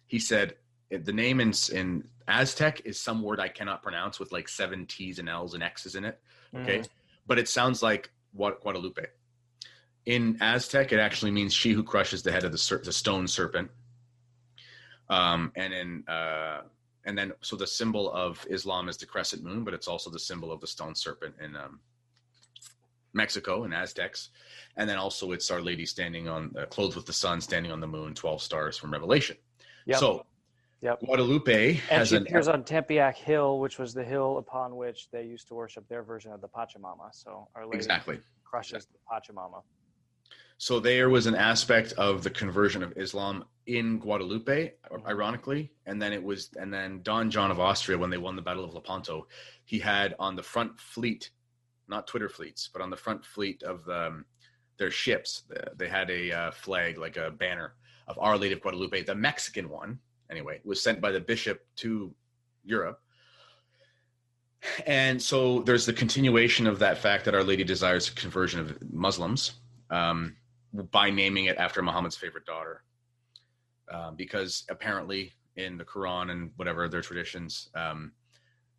[0.07, 0.55] he said
[0.91, 5.19] the name in, in Aztec is some word I cannot pronounce with like seven T's
[5.19, 6.21] and L's and X's in it.
[6.55, 6.89] Okay, Mhm.
[7.27, 9.07] but it sounds like Gua- Guadalupe.
[10.07, 13.27] In Aztec, it actually means she who crushes the head of the, ser- the stone
[13.29, 13.71] serpent.
[15.09, 16.63] Um, and in uh,
[17.05, 20.19] and then so the symbol of Islam is the crescent moon, but it's also the
[20.19, 21.81] symbol of the stone serpent in um,
[23.13, 24.31] Mexico and Aztecs.
[24.77, 27.81] And then also it's Our Lady standing on uh, clothed with the sun, standing on
[27.81, 29.37] the moon, twelve stars from Revelation.
[29.87, 29.99] Yep.
[29.99, 30.27] So
[30.83, 31.01] Yep.
[31.05, 35.25] Guadalupe And she an appears on Tepeyac Hill, which was the hill upon which they
[35.25, 37.09] used to worship their version of the Pachamama.
[37.13, 38.19] So Our Lady Exactly.
[38.43, 39.63] crushes the Pachamama.
[40.59, 44.73] So there was an aspect of the conversion of Islam in Guadalupe,
[45.07, 48.43] ironically, and then it was, and then Don John of Austria, when they won the
[48.43, 49.27] Battle of Lepanto,
[49.65, 51.31] he had on the front fleet,
[51.89, 54.25] not Twitter fleets, but on the front fleet of um,
[54.79, 55.45] their ships,
[55.77, 57.75] they had a uh, flag, like a banner
[58.09, 59.99] of Our Lady of Guadalupe, the Mexican one,
[60.33, 62.13] anyway, was sent by the bishop to
[62.65, 63.01] Europe.
[64.87, 68.93] And so there's the continuation of that fact that Our Lady desires the conversion of
[68.93, 69.53] Muslims.
[69.91, 70.37] Um,
[70.91, 72.83] by naming it after Muhammad's favorite daughter,
[73.93, 78.13] um, because apparently in the Quran and whatever their traditions, um,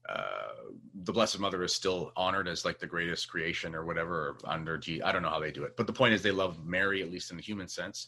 [0.10, 0.72] uh,
[1.04, 5.02] the Blessed Mother is still honored as like the greatest creation or whatever under G.
[5.02, 7.12] I don't know how they do it, but the point is they love Mary at
[7.12, 8.08] least in the human sense.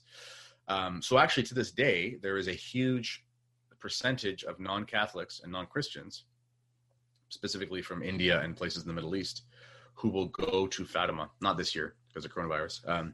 [0.67, 3.23] Um, so actually, to this day, there is a huge
[3.86, 6.24] percentage of non-Catholics and non-Christians,
[7.30, 9.43] specifically from India and places in the Middle East,
[9.93, 11.30] who will go to Fatima.
[11.39, 12.89] Not this year because of coronavirus.
[12.89, 13.13] Um,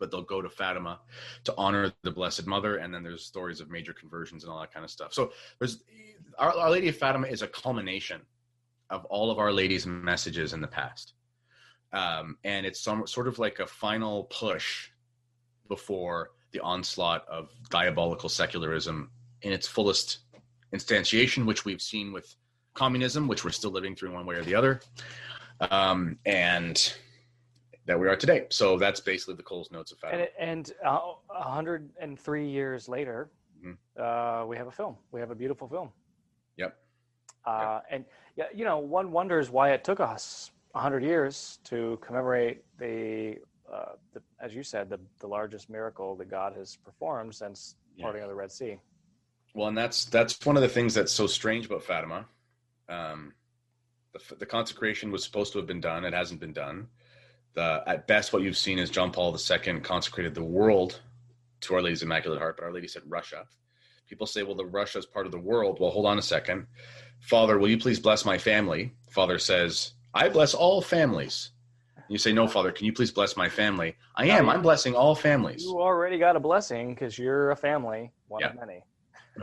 [0.00, 1.00] but they'll go to Fatima
[1.44, 4.72] to honor the Blessed Mother, and then there's stories of major conversions and all that
[4.72, 5.12] kind of stuff.
[5.12, 5.82] So there's
[6.38, 8.22] Our, Our Lady of Fatima is a culmination
[8.88, 11.12] of all of Our Lady's messages in the past,
[11.92, 14.88] um, and it's some sort of like a final push
[15.68, 19.10] before the onslaught of diabolical secularism
[19.44, 20.18] in its fullest
[20.74, 22.34] instantiation, which we've seen with
[22.72, 24.80] communism, which we're still living through one way or the other,
[25.70, 26.94] um, and
[27.86, 28.46] that we are today.
[28.50, 30.26] So that's basically the Coles Notes of Fatima.
[30.40, 33.30] And, and uh, 103 years later,
[33.62, 33.76] Mhm.
[33.98, 34.96] uh, we have a film.
[35.12, 35.92] We have a beautiful film.
[36.56, 36.76] Yep.
[37.44, 38.04] Uh, And
[38.36, 43.38] yeah, you know, one wonders why it took us 100 years to commemorate the,
[43.70, 48.04] uh, the as you said, the, the largest miracle that God has performed since Yeah.
[48.04, 48.80] parting of the Red Sea.
[49.54, 52.26] Well, and that's that's one of the things that's so strange about Fatima.
[52.88, 53.32] Um,
[54.12, 56.88] the, the consecration was supposed to have been done; it hasn't been done.
[57.54, 61.00] The, at best, what you've seen is John Paul II consecrated the world
[61.60, 63.46] to Our Lady's Immaculate Heart, but Our Lady said Russia.
[64.08, 66.66] People say, "Well, the Russia is part of the world." Well, hold on a second,
[67.20, 67.56] Father.
[67.56, 68.92] Will you please bless my family?
[69.10, 71.50] Father says, "I bless all families."
[72.08, 72.72] You say, "No, Father.
[72.72, 74.48] Can you please bless my family?" I am.
[74.48, 75.62] I'm blessing all families.
[75.62, 78.82] You already got a blessing because you're a family, one of many.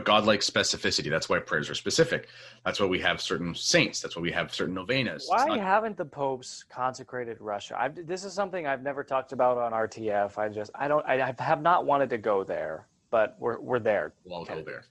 [0.04, 1.10] Godlike specificity.
[1.10, 2.28] That's why prayers are specific.
[2.64, 4.00] That's why we have certain saints.
[4.00, 5.26] That's why we have certain novenas.
[5.28, 7.76] Why not- haven't the popes consecrated Russia?
[7.78, 10.38] I've, this is something I've never talked about on RTF.
[10.38, 14.14] I just I don't I have not wanted to go there, but we're we're there.
[14.24, 14.84] Well, go there.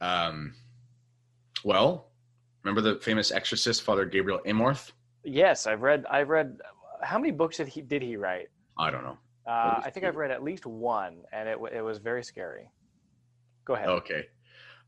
[0.00, 0.54] Um,
[1.64, 2.08] well,
[2.62, 4.92] remember the famous exorcist, Father Gabriel Amorth?
[5.24, 6.58] Yes, I've read I've read.
[7.02, 8.48] How many books did he did he write?
[8.78, 9.18] I don't know.
[9.46, 12.70] Uh, I think I've read at least one, and it it was very scary.
[13.64, 13.88] Go ahead.
[13.88, 14.26] Okay.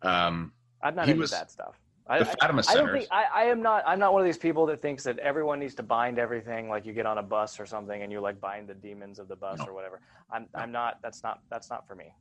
[0.04, 1.80] Um, I'm not into was- that stuff.
[2.06, 3.82] I, the Fatima I, I don't think I, I, am not.
[3.86, 6.68] I'm not one of these people that thinks that everyone needs to bind everything.
[6.68, 9.26] Like you get on a bus or something, and you like bind the demons of
[9.26, 9.64] the bus No.
[9.66, 10.02] or whatever.
[10.30, 10.98] I'm I'm not.
[11.02, 12.12] That's not that's not for me.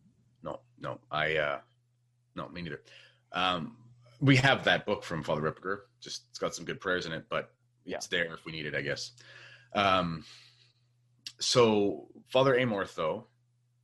[0.42, 1.60] no, no, I, uh,
[2.36, 2.82] no, me neither.
[3.34, 3.76] Um,
[4.22, 5.80] we have that book from Father Ripperger.
[6.00, 7.52] Just it's got some good prayers in it, but
[7.86, 9.12] it's there if we need it, I guess.
[9.76, 10.24] Um,
[11.42, 13.28] so Father Amorth, though,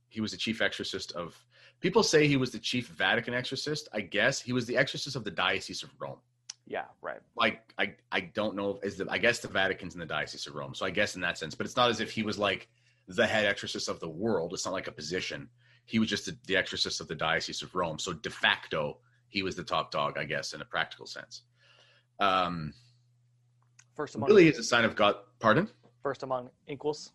[0.08, 1.36] he was the chief exorcist of.
[1.80, 3.88] People say he was the chief Vatican exorcist.
[3.92, 6.18] I guess he was the exorcist of the Diocese of Rome.
[6.66, 7.20] Yeah, right.
[7.36, 8.78] Like I, I don't know.
[8.82, 11.20] Is the I guess the Vatican's in the Diocese of Rome, so I guess in
[11.22, 11.54] that sense.
[11.54, 12.68] But it's not as if he was like
[13.08, 14.52] the head exorcist of the world.
[14.52, 15.48] It's not like a position.
[15.86, 17.98] He was just the, the exorcist of the Diocese of Rome.
[17.98, 21.42] So de facto, he was the top dog, I guess, in a practical sense.
[22.20, 22.72] Um,
[23.96, 25.16] First among really is a sign of God.
[25.40, 25.68] Pardon?
[26.02, 27.12] first among equals.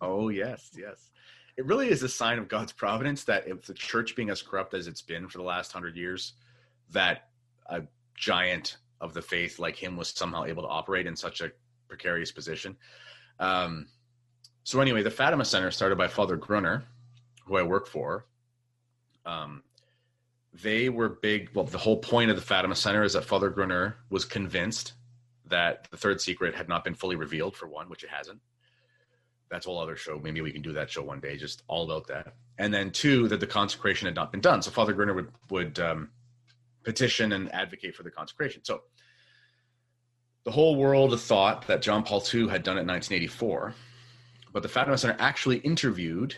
[0.00, 1.10] Oh yes, yes.
[1.56, 4.74] It really is a sign of God's providence that if the church being as corrupt
[4.74, 6.34] as it's been for the last hundred years,
[6.90, 7.28] that
[7.66, 7.82] a
[8.14, 11.50] giant of the faith like him was somehow able to operate in such a
[11.88, 12.76] precarious position.
[13.38, 13.86] Um,
[14.64, 16.84] so anyway, the Fatima Center, started by Father Gruner,
[17.46, 18.26] who I work for,
[19.24, 19.62] um,
[20.52, 21.50] they were big.
[21.54, 24.94] Well, the whole point of the Fatima Center is that Father Gruner was convinced
[25.46, 28.40] that the third secret had not been fully revealed, for one, which it hasn't.
[29.50, 30.18] That's a whole other show.
[30.18, 32.34] Maybe we can do that show one day, just all about that.
[32.58, 34.62] And then two, that the consecration had not been done.
[34.62, 36.10] So Father Gruner would would um,
[36.82, 38.64] petition and advocate for the consecration.
[38.64, 38.82] So
[40.44, 43.74] the whole world thought that John Paul II had done it in 1984,
[44.52, 46.36] but the Fatima Center actually interviewed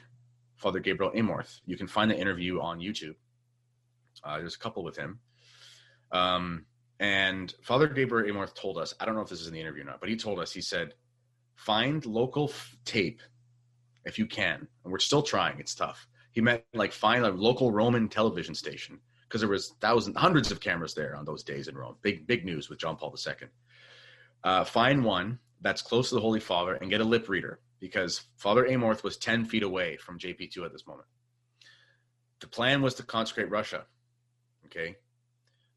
[0.57, 1.61] Father Gabriel Amorth.
[1.67, 3.15] You can find the interview on YouTube.
[4.25, 5.21] Uh, there's a couple with him.
[6.11, 6.65] Um,
[6.99, 9.83] and Father Gabriel Amorth told us, I don't know if this is in the interview
[9.83, 10.95] or not, but he told us, he said,
[11.59, 13.21] find local f- tape
[14.05, 14.67] if you can.
[14.85, 16.07] And we're still trying, it's tough.
[16.31, 20.61] He meant like find a local Roman television station because there was thousands, hundreds of
[20.61, 21.97] cameras there on those days in Rome.
[22.01, 23.49] Big, big news with John Paul II.
[24.45, 28.23] Uh, find one that's close to the Holy Father and get a lip reader because
[28.37, 31.09] Father Amorth was 10 feet away from JP2 at this moment.
[32.41, 33.85] The plan was to consecrate Russia.
[34.67, 34.97] Okay.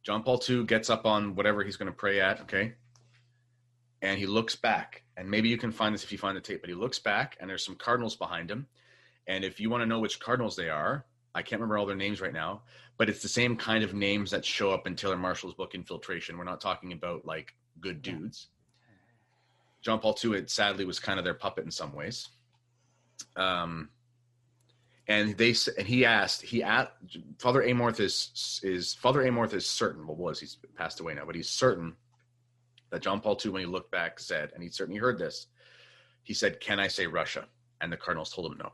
[0.03, 2.41] John Paul II gets up on whatever he's going to pray at.
[2.41, 2.75] Okay.
[4.03, 5.00] And he looks back.
[5.17, 7.37] And maybe you can find this if you find the tape, but he looks back
[7.39, 8.67] and there's some cardinals behind him.
[9.27, 11.95] And if you want to know which cardinals they are, I can't remember all their
[11.95, 12.63] names right now,
[12.97, 16.37] but it's the same kind of names that show up in Taylor Marshall's book Infiltration.
[16.37, 18.47] We're not talking about like good dudes.
[19.81, 22.29] John Paul II, it sadly was kind of their puppet in some ways.
[23.35, 23.89] Um,
[25.07, 26.91] and they and he asked he asked
[27.39, 31.35] Father Amorth is is Father Amorth is certain well was he's passed away now, but
[31.35, 31.95] he's certain
[32.91, 35.47] that John Paul II, when he looked back, said, and he certainly heard this.
[36.23, 37.47] He said, "Can I say Russia?"
[37.79, 38.71] And the cardinals told him no.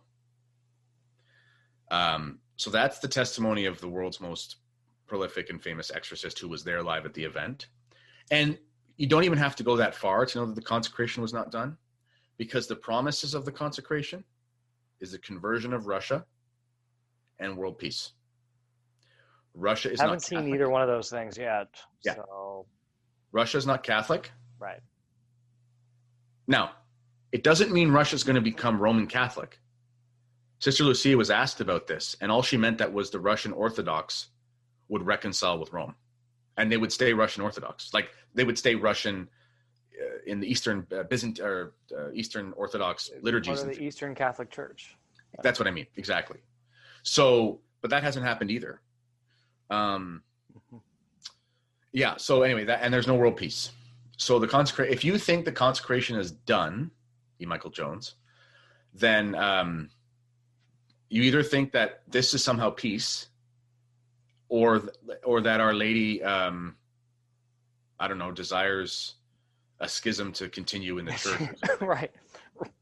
[1.90, 4.58] Um, so that's the testimony of the world's most
[5.08, 7.68] prolific and famous exorcist who was there live at the event.
[8.32, 8.58] And
[8.98, 11.52] you don't even have to go that far to know that the consecration was not
[11.52, 11.78] done
[12.38, 14.24] because the promises of the consecration
[15.00, 16.26] is the conversion of Russia
[17.40, 18.12] and world peace.
[19.54, 21.68] Russia is haven't not seen either one of those things yet.
[22.04, 22.16] Yeah.
[22.16, 22.66] So
[23.32, 24.32] Russia is not Catholic.
[24.60, 24.80] right.
[26.48, 26.72] Now,
[27.32, 29.60] it doesn't mean Russia's going to become Roman Catholic.
[30.60, 34.28] Sister Lucia was asked about this, and all she meant that was the Russian Orthodox
[34.88, 35.96] would reconcile with Rome,
[36.56, 37.94] and they would stay Russian Orthodox.
[37.94, 39.30] Like they would stay Russian
[40.02, 43.60] uh, in the Eastern uh, Byzant or uh, Eastern Orthodox liturgies.
[43.60, 44.96] Part of the Eastern Catholic Church.
[45.44, 45.88] That's what I mean.
[45.98, 46.40] Exactly.
[47.04, 48.82] So, but that hasn't happened either.
[49.70, 50.24] Um,
[51.94, 52.16] yeah.
[52.18, 53.72] So anyway, that and there's no world peace.
[54.18, 54.94] So the consecration.
[54.94, 56.92] If you think the consecration is done,
[57.40, 57.46] E.
[57.46, 58.16] Michael Jones,
[58.94, 59.90] then um,
[61.10, 63.28] you either think that this is somehow peace,
[64.50, 64.92] or th-
[65.24, 66.76] or that Our Lady, um,
[68.00, 69.16] I don't know, desires
[69.80, 71.80] a schism to continue in the church.
[71.82, 72.12] right.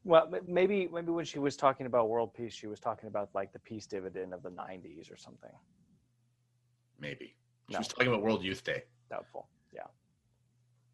[0.05, 3.51] Well, maybe maybe when she was talking about world peace, she was talking about like
[3.51, 5.51] the peace dividend of the '90s or something.
[6.97, 7.35] Maybe
[7.67, 7.79] she No.
[7.79, 8.83] was talking about World Youth Day.
[9.09, 9.47] Doubtful.
[9.73, 9.81] Yeah.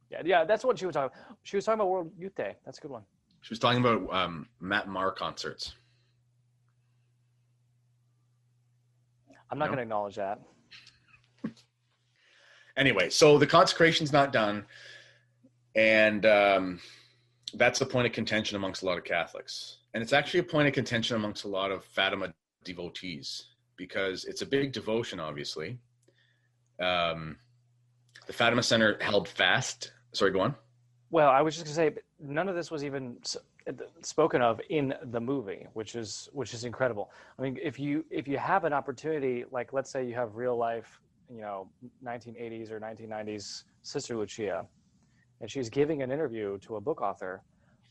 [0.10, 1.18] Yeah, yeah, that's what she was talking.
[1.44, 2.56] She was talking about World Youth Day.
[2.66, 3.04] That's a good one.
[3.42, 5.74] She was talking about um, Matt Maher concerts.
[9.50, 9.70] I'm not No.
[9.72, 10.40] going to acknowledge that.
[12.78, 14.66] Anyway, so the consecration's not done,
[15.76, 16.80] and um,
[17.56, 20.70] that's the point of contention amongst a lot of Catholics, and it's actually a point
[20.70, 25.78] of contention amongst a lot of Fatima devotees because it's a big devotion, obviously.
[26.82, 27.36] Um,
[28.28, 29.92] the Fatima Center held fast.
[30.14, 30.56] Sorry, go on.
[31.10, 33.18] Well, I was just going to say, none of this was even
[33.68, 37.12] uh, spoken of in the movie, which is which is incredible.
[37.38, 40.58] I mean, if you if you have an opportunity, like let's say you have real
[40.58, 41.70] life, you know,
[42.06, 44.66] 1980s or 1990s Sister Lucia,
[45.42, 47.44] and she's giving an interview to a book author,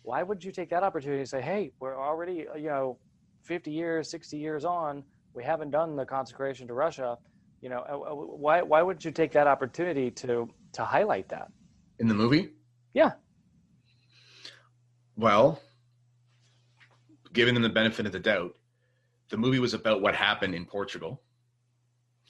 [0.03, 2.97] why would you take that opportunity and say, hey, we're already uh, you know,
[3.43, 5.05] 50 years, 60 years on,
[5.35, 7.19] we haven't done the consecration to Russia.
[7.61, 11.49] You know, uh, uh, why why would you take that opportunity to to highlight that?
[11.99, 12.51] In the movie,
[12.95, 13.13] Yeah.
[15.17, 15.61] Well,
[17.35, 18.55] giving them the benefit of the doubt,
[19.29, 21.21] the movie was about what happened in Portugal.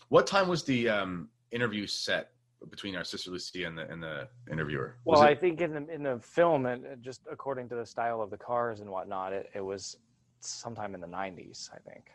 [0.09, 2.31] What time was the um, interview set
[2.69, 4.97] between our sister Lucia and the and the interviewer?
[5.05, 8.21] Was Well, I think in the in the film, and just according to the style
[8.21, 9.97] of the cars and whatnot, it, it was
[10.41, 12.07] sometime in the '90s, I think.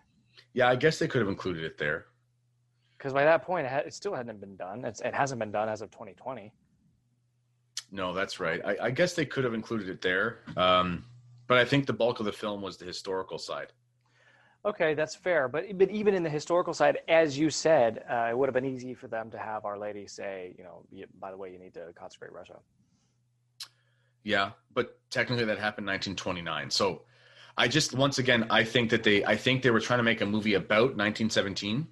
[0.54, 2.08] yeah, I guess they could have included it there.
[3.06, 4.84] Because by that point, it, had, it still hadn't been done.
[4.84, 6.52] It's, it hasn't been done as of 2020.
[7.92, 8.60] No, that's right.
[8.66, 10.40] I, I guess they could have included it there.
[10.58, 11.06] Um,
[11.46, 13.74] but I think the bulk of the film was the historical side.
[14.66, 15.48] Okay, that's fair.
[15.48, 18.66] But but even in the historical side, as you said, uh, it would have been
[18.66, 20.84] easy for them to have Our Lady say, you know,
[21.20, 22.58] by the way, you need to consecrate Russia.
[24.24, 26.72] Yeah, but technically that happened 1929.
[26.72, 27.04] So
[27.56, 30.22] I just once again I think that they I think they were trying to make
[30.22, 31.88] a movie about 1917,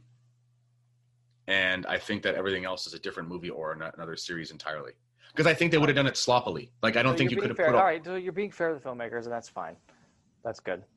[1.48, 4.94] and I think that everything else is a different movie or an- another series entirely.
[5.32, 6.72] Because I think they would have done it sloppily.
[6.84, 7.70] Like I don't So think you're could have put.
[7.70, 9.76] All All, right, so you're being fair to the filmmakers, and that's fine.
[10.44, 10.84] That's good.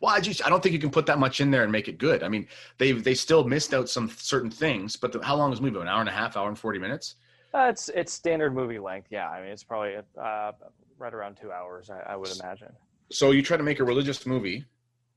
[0.00, 1.86] Well, I just I don't think you can put that much in there and make
[1.86, 2.22] it good.
[2.24, 2.48] I mean,
[2.78, 4.96] they they still missed out some certain things.
[4.96, 5.78] But the, how long is the movie?
[5.78, 7.14] An hour and a half, hour and 40 minutes.
[7.54, 9.08] Uh, it's it's standard movie length.
[9.10, 10.52] Yeah, I mean it's probably uh,
[10.98, 11.88] right around two hours.
[11.90, 12.72] I, I would imagine.
[13.12, 14.64] so you try to make a religious movie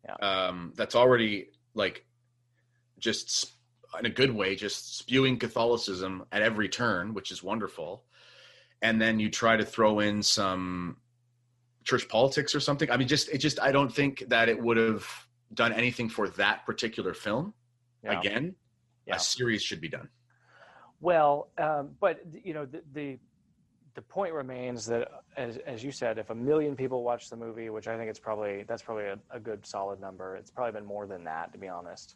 [0.05, 0.15] Yeah.
[0.21, 2.05] um, that's already like
[2.99, 3.53] just
[3.97, 8.03] in a good way just spewing catholicism at every turn which is wonderful
[8.81, 10.97] and then you try to throw in some
[11.83, 14.77] church politics or something i mean just it just i don't think that it would
[14.77, 15.05] have
[15.53, 17.53] done anything for that particular film
[18.03, 18.19] Yeah.
[18.19, 18.55] again
[19.07, 19.15] Yeah.
[19.15, 20.09] a series should be done
[21.01, 23.17] Well, um, but you know the, the
[23.95, 27.69] the point remains that as as you said, if a million people watch the movie,
[27.69, 30.35] which I think it's probably that's probably a, a good solid number.
[30.35, 32.15] It's probably been more than that, to be honest.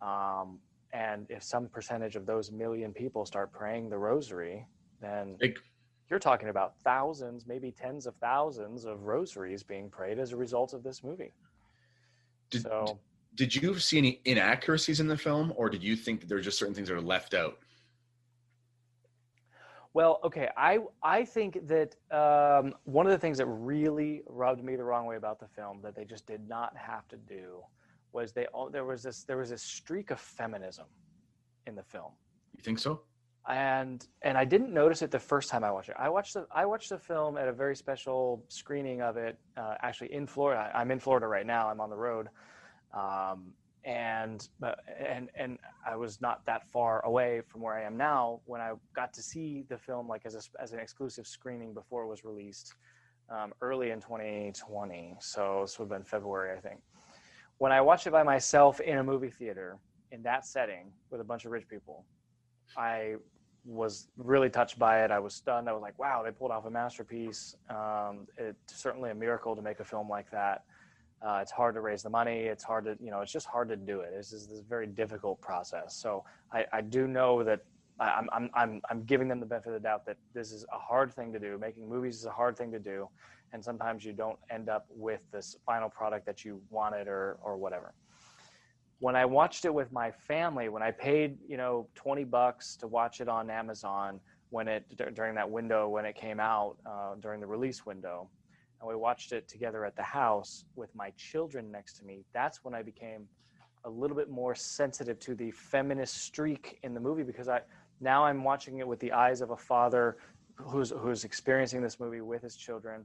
[0.00, 0.60] Um,
[0.92, 4.66] and if some percentage of those million people start praying the rosary,
[5.00, 5.58] then It-
[6.08, 10.72] you're talking about thousands, maybe tens of thousands of rosaries being prayed as a result
[10.72, 11.32] of this movie.
[12.50, 12.98] Did- so
[13.36, 16.42] did you see any inaccuracies in the film or did you think that there are
[16.42, 17.58] just certain things that are left out
[19.92, 24.76] Well, okay, I I think that um, one of the things that really rubbed me
[24.76, 27.60] the wrong way about the film that they just did not have to do
[28.12, 30.86] was they all there was this there was this streak of feminism
[31.66, 32.12] in the film,
[32.56, 33.02] you think so
[33.48, 35.96] and and I didn't notice it the first time I watched it.
[35.98, 39.74] I watched the I watched the film at a very special screening of it, uh,
[39.82, 40.70] actually in Florida.
[40.74, 41.68] I'm in Florida right now.
[41.68, 42.28] I'm on the road,
[42.94, 43.52] um,
[43.84, 45.58] and but and and
[45.88, 49.22] I was not that far away from where I am now when I got to
[49.22, 52.74] see the film like as a, as an exclusive screening before it was released
[53.30, 55.16] um, early in 2020.
[55.20, 56.80] So this would have been February, I think.
[57.60, 59.76] When I watched it by myself in a movie theater
[60.12, 62.06] in that setting with a bunch of rich people,
[62.74, 63.16] I
[63.66, 65.10] was really touched by it.
[65.10, 65.68] I was stunned.
[65.68, 67.54] I was like, wow, they pulled off a masterpiece.
[67.68, 70.64] Um, it's certainly a miracle to make a film like that.
[71.20, 72.44] Uh, it's hard to raise the money.
[72.44, 74.14] It's hard to, you know, it's just hard to do it.
[74.16, 75.94] It's just this very difficult process.
[75.94, 77.60] So I, I do know that
[78.00, 80.78] I- I'm, I'm, I'm giving them the benefit of the doubt that this is a
[80.78, 81.58] hard thing to do.
[81.58, 83.06] Making movies is a hard thing to do.
[83.52, 87.56] And sometimes you don't end up with this final product that you wanted or, or
[87.56, 87.94] whatever.
[89.00, 92.86] When I watched it with my family, when I paid, you know, 20 bucks to
[92.86, 94.20] watch it on Amazon
[94.50, 98.28] when it dur- during that window when it came out uh, during the release window,
[98.80, 102.64] and we watched it together at the house with my children next to me, that's
[102.64, 103.26] when I became
[103.84, 107.60] a little bit more sensitive to the feminist streak in the movie because I
[108.00, 110.18] now I'm watching it with the eyes of a father
[110.56, 113.04] who's who's experiencing this movie with his children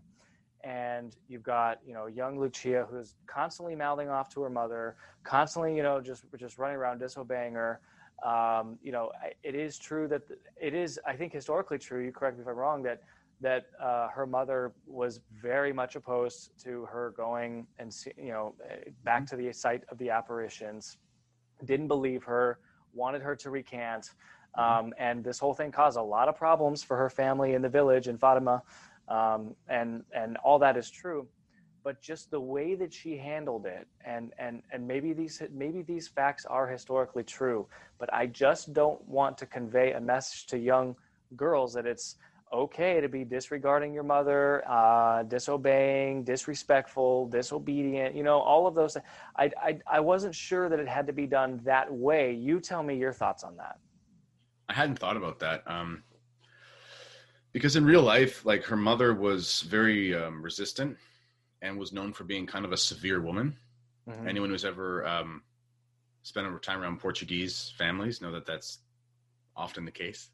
[0.66, 5.76] and you've got you know young Lucia who's constantly mouthing off to her mother, constantly
[5.76, 7.80] you know just just running around disobeying her.
[8.26, 9.12] Um, you know,
[9.44, 10.24] it is true that
[10.60, 11.00] it is.
[11.06, 12.04] I think historically true.
[12.04, 12.82] You correct me if I'm wrong.
[12.84, 13.04] That
[13.42, 18.56] that uh, her mother was very much opposed to her going and see, you know
[18.68, 20.98] eh, back to the site of the apparitions.
[21.64, 22.60] Didn't believe her.
[22.94, 24.12] Wanted her to recant.
[24.58, 27.68] Um, and this whole thing caused a lot of problems for her family in the
[27.68, 28.64] village in Fatima
[29.08, 31.28] um, and and all that is true
[31.86, 36.08] but just the way that she handled it and and and maybe these maybe these
[36.08, 37.68] facts are historically true
[38.00, 40.96] but i just don't want to convey a message to young
[41.36, 42.16] girls that it's
[42.52, 48.98] okay to be disregarding your mother uh, disobeying disrespectful disobedient you know all of those
[49.38, 52.82] I, I i wasn't sure that it had to be done that way you tell
[52.82, 53.78] me your thoughts on that
[54.68, 55.64] I hadn't thought about that.
[55.68, 56.04] Um,
[57.56, 60.98] because in real life, like her mother was very um, resistant
[61.62, 63.56] and was known for being kind of a severe woman.
[64.10, 64.28] Mhm.
[64.28, 65.42] Anyone who's ever um,
[66.24, 68.80] spent a time around Portuguese families know that that's
[69.56, 70.32] often the case.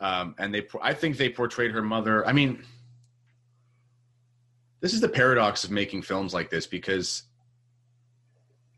[0.00, 2.26] Um, and they, I think they portrayed her mother.
[2.26, 2.64] I mean,
[4.80, 7.22] this is the paradox of making films like this because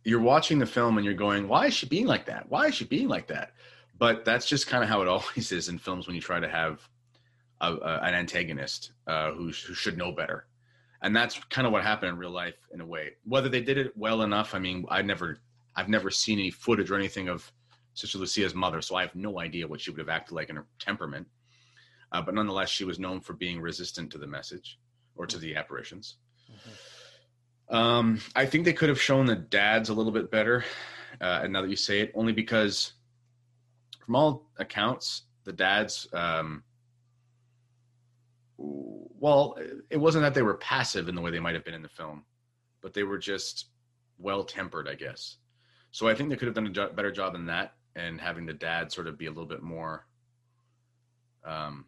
[0.05, 2.51] you're watching the film and you're going, why is she being like that?
[2.51, 3.55] Why is she being like that?
[3.96, 6.49] But that's just kind of how it always is in films when you try to
[6.49, 6.86] have
[7.61, 10.46] a, a, an antagonist uh, who, who should know better.
[11.02, 13.12] And that's kind of what happened in real life in a way.
[13.24, 15.38] Whether they did it well enough, I mean, I never,
[15.76, 17.50] I've never seen any footage or anything of
[17.94, 20.56] Sister Lucia's mother, so I have no idea what she would have acted like in
[20.56, 21.26] her temperament.
[22.11, 24.78] Uh, but nonetheless, she was known for being resistant to the message
[25.14, 26.16] or to the apparitions.
[27.68, 30.64] Um, I think they could have shown the dads a little bit better.
[31.20, 32.92] Uh, and now that you say it, only because,
[34.04, 36.62] from all accounts, the dads, um,
[38.59, 39.56] well,
[39.90, 41.88] it wasn't that they were passive in the way they might have been in the
[41.88, 42.24] film,
[42.82, 43.66] but they were just
[44.18, 45.36] well tempered, I guess.
[45.90, 48.46] So I think they could have done a jo- better job in that and having
[48.46, 50.06] the dad sort of be a little bit more
[51.44, 51.86] um,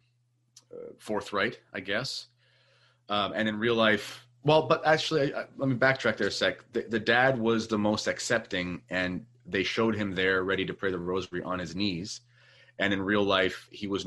[0.73, 2.27] uh, forthright, I guess.
[3.09, 6.31] Um, and in real life, well, but actually, I, I- let me backtrack there a
[6.31, 6.63] sec.
[6.73, 10.91] The, the dad was the most accepting, and they showed him there ready to pray
[10.91, 12.21] the rosary on his knees.
[12.79, 14.05] And in real life, he was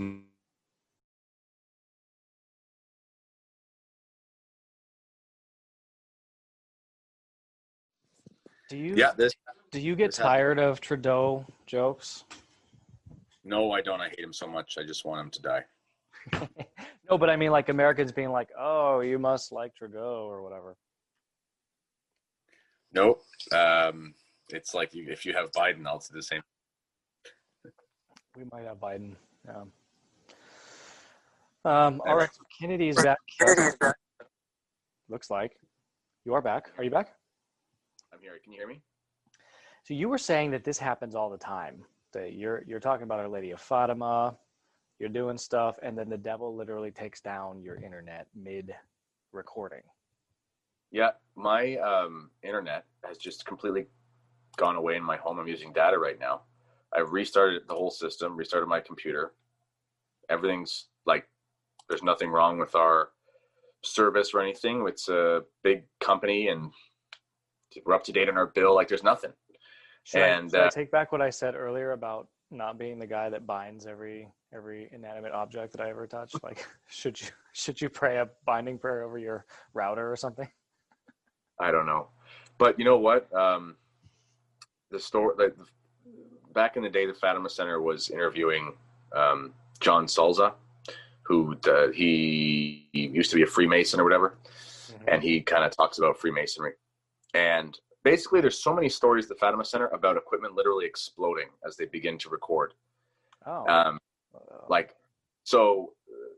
[8.69, 8.95] Do you?
[8.97, 9.12] yeah.
[9.17, 9.33] This
[9.71, 10.33] Do you get this happened.
[10.33, 12.25] tired of Trudeau jokes?
[13.45, 14.01] no, I don't.
[14.01, 14.77] I hate him so much.
[14.79, 15.65] I just want him to die.
[17.11, 20.77] no, but I mean, like Americans being like, "Oh, you must like Trudeau" or whatever.
[22.95, 23.23] Nope.
[23.53, 24.15] Um,
[24.49, 26.41] it's like you, if you have Biden, I'll do the same.
[28.37, 29.15] We might have Biden.
[29.47, 29.62] Yeah.
[31.67, 33.19] Um, all right, so Kennedy is back.
[35.09, 35.53] Looks like
[36.25, 36.71] you are back.
[36.79, 37.15] Are you back?
[38.25, 38.41] Here.
[38.43, 38.81] Can you hear me?
[39.83, 41.85] So you were saying that this happens all the time.
[42.14, 44.35] That you're you're talking about Our Lady of Fatima.
[44.99, 48.75] You're doing stuff, and then the devil literally takes down your internet mid
[49.33, 49.83] recording.
[50.91, 53.89] Yeah, my um, internet has just completely
[54.57, 55.39] gone away in my home.
[55.39, 56.45] I'm using data right now.
[56.97, 59.35] I've restarted the whole system, restarted my computer.
[60.31, 61.29] Everything's like,
[61.91, 63.11] there's nothing wrong with our
[63.83, 64.87] service or anything.
[64.89, 66.70] It's a big company and
[67.85, 68.75] we're up to date on our bill.
[68.75, 69.33] Like, there's nothing.
[70.05, 72.99] Should, I, And, should I uh, take back what I said earlier about not being
[72.99, 76.33] the guy that binds every every inanimate object that I ever touch?
[76.43, 80.49] Like, should you should you pray a binding prayer over your router or something?
[81.61, 82.09] I don't know,
[82.59, 83.33] but you know what?
[83.35, 83.77] Um,
[84.91, 85.55] the store, like
[86.53, 88.75] back in the day, the Fatima Center was interviewing
[89.14, 90.55] um, John Salza,
[91.22, 94.39] who uh, he, he used to be a Freemason or whatever,
[95.09, 96.72] and he kind of talks about Freemasonry.
[97.35, 101.76] And basically, there's so many stories at the Fatima Center about equipment literally exploding as
[101.76, 102.74] they begin to record.
[103.47, 103.99] Oh, Um,
[104.68, 104.95] like,
[105.43, 105.93] so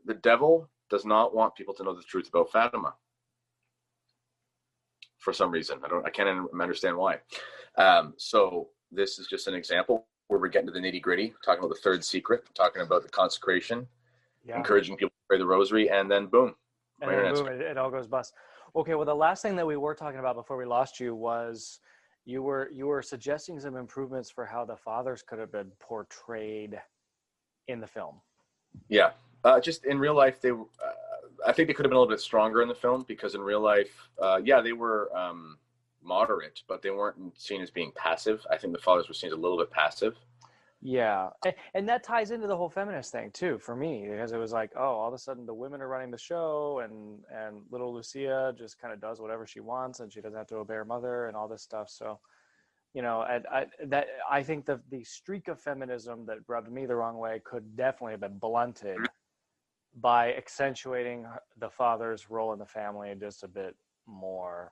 [0.05, 2.93] the devil does not want people to know the truth about Fatima
[5.19, 5.79] for some reason.
[5.83, 7.19] I don't, I can't understand why.
[7.77, 11.59] Um, so this is just an example where we're getting to the nitty gritty, talking
[11.59, 13.87] about the third secret, talking about the consecration,
[14.45, 14.57] yeah.
[14.57, 16.55] encouraging people to pray the rosary, and then boom,
[17.01, 18.33] and then boom, it, it all goes bust.
[18.77, 21.79] Okay, well, the last thing that we were talking about before we lost you was
[22.25, 26.79] you were you were suggesting some improvements for how the fathers could have been portrayed
[27.67, 28.21] in the film.
[28.87, 29.13] Yeah,
[29.43, 30.51] uh, just in real life, they.
[30.51, 30.63] Uh,
[31.45, 33.41] I think they could have been a little bit stronger in the film because in
[33.41, 35.57] real life, uh, yeah, they were um,
[36.03, 38.45] moderate, but they weren't seen as being passive.
[38.51, 40.17] I think the fathers were seen as a little bit passive.
[40.79, 44.37] Yeah, and, and that ties into the whole feminist thing too for me because it
[44.37, 47.63] was like, oh, all of a sudden the women are running the show, and and
[47.71, 50.75] little Lucia just kind of does whatever she wants, and she doesn't have to obey
[50.75, 51.89] her mother and all this stuff.
[51.89, 52.19] So,
[52.93, 56.85] you know, and I that I think the the streak of feminism that rubbed me
[56.85, 58.99] the wrong way could definitely have been blunted
[59.99, 61.25] by accentuating
[61.57, 63.75] the father's role in the family just a bit
[64.05, 64.71] more.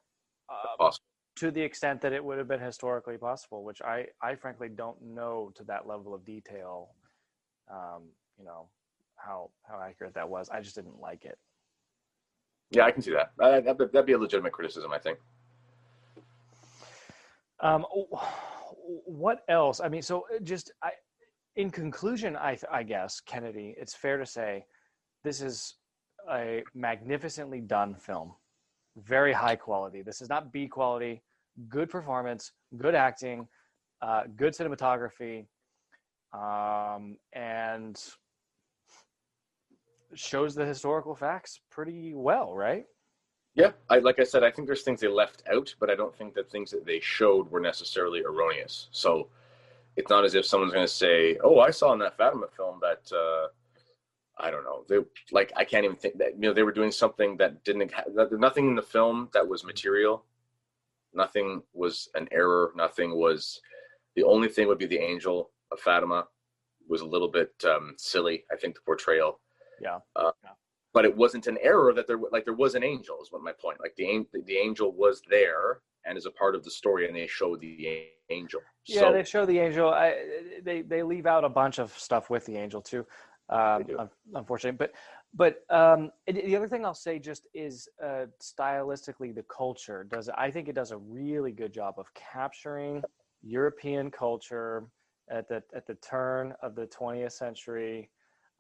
[0.50, 1.15] Uh, Possible.
[1.36, 5.02] To the extent that it would have been historically possible, which I, I frankly don't
[5.02, 6.90] know to that level of detail,
[7.70, 8.04] um,
[8.38, 8.70] you know,
[9.18, 10.50] how how accurate that was.
[10.50, 11.38] I just didn't like it.
[12.72, 13.32] Yeah, I can see that.
[13.40, 15.20] Uh, that'd, be- that'd be a legitimate criticism, I think.
[17.62, 17.86] Um,
[19.06, 19.80] what else?
[19.80, 20.92] I mean, so uh, just I,
[21.56, 24.66] in conclusion, I I guess Kennedy, it's fair to say,
[25.24, 25.76] this is
[26.30, 28.34] a magnificently done film,
[28.98, 30.02] very high quality.
[30.02, 31.22] This is not B quality.
[31.70, 33.48] Good performance, good acting,
[34.02, 35.46] uh, good cinematography,
[36.34, 37.98] um, and
[40.14, 42.86] shows the historical facts pretty well, right?
[43.56, 46.14] Yeah, I, like I said, I think there's things they left out, but I don't
[46.14, 48.90] think that things that they showed were necessarily erroneous.
[48.92, 49.30] So
[49.96, 52.82] it's not as if someone's going to say, "Oh, I saw in that Fatima film
[52.82, 53.48] that uh,
[54.38, 55.00] I don't know." They
[55.32, 58.14] like I can't even think that you know they were doing something that didn't have
[58.16, 60.24] that, nothing in the film that was material.
[61.14, 62.72] Nothing was an error.
[62.76, 63.62] Nothing was.
[64.16, 66.28] The only thing would be the angel of Fatima
[66.88, 68.44] was a little bit um, silly.
[68.52, 69.40] I think the portrayal
[69.82, 70.00] Yeah.
[70.16, 70.32] uh,
[70.94, 73.52] but it wasn't an error that there like there was an angel is what my
[73.52, 77.16] point like the the angel was there and is a part of the story and
[77.16, 79.90] they showed the angel Yeah, so they show the angel.
[79.90, 80.16] I,
[80.64, 83.06] they they leave out a bunch of stuff with the angel too.
[83.48, 84.92] Um, un- unfortunately, but
[85.36, 90.50] but um, the other thing I'll say just is uh, stylistically the culture does I
[90.50, 93.04] think it does a really good job of capturing
[93.44, 94.88] European culture
[95.30, 98.10] at the at the turn of the 20th century,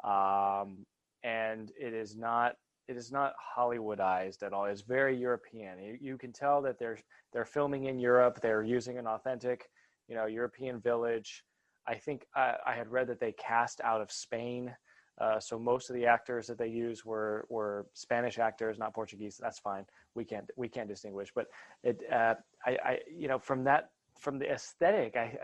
[0.03, 0.85] um,
[1.23, 2.55] and it is not
[2.87, 4.65] it is not Hollywoodized at all.
[4.65, 5.79] It's very European.
[5.79, 6.99] You, you can tell that they're
[7.33, 8.39] they're filming in Europe.
[8.41, 9.69] They're using an authentic,
[10.07, 11.43] you know, European village.
[11.87, 14.73] I think I, I had read that they cast out of Spain,
[15.19, 19.39] uh, so most of the actors that they use were were Spanish actors, not Portuguese.
[19.41, 19.85] That's fine.
[20.13, 21.31] We can't we can't distinguish.
[21.33, 21.47] But
[21.83, 25.37] it, uh, I, I, you know, from that from the aesthetic, I,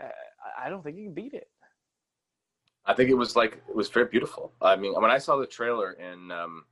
[0.58, 1.48] I I don't think you can beat it.
[2.84, 4.52] I think it was like it was very beautiful.
[4.60, 6.64] I mean, when I saw the trailer in um,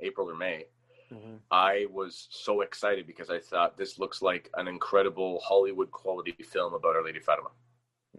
[0.00, 0.66] April or May,
[1.12, 1.36] Mm-hmm.
[1.50, 6.74] I was so excited because I thought this looks like an incredible Hollywood quality film
[6.74, 7.50] about Our Lady Fatima.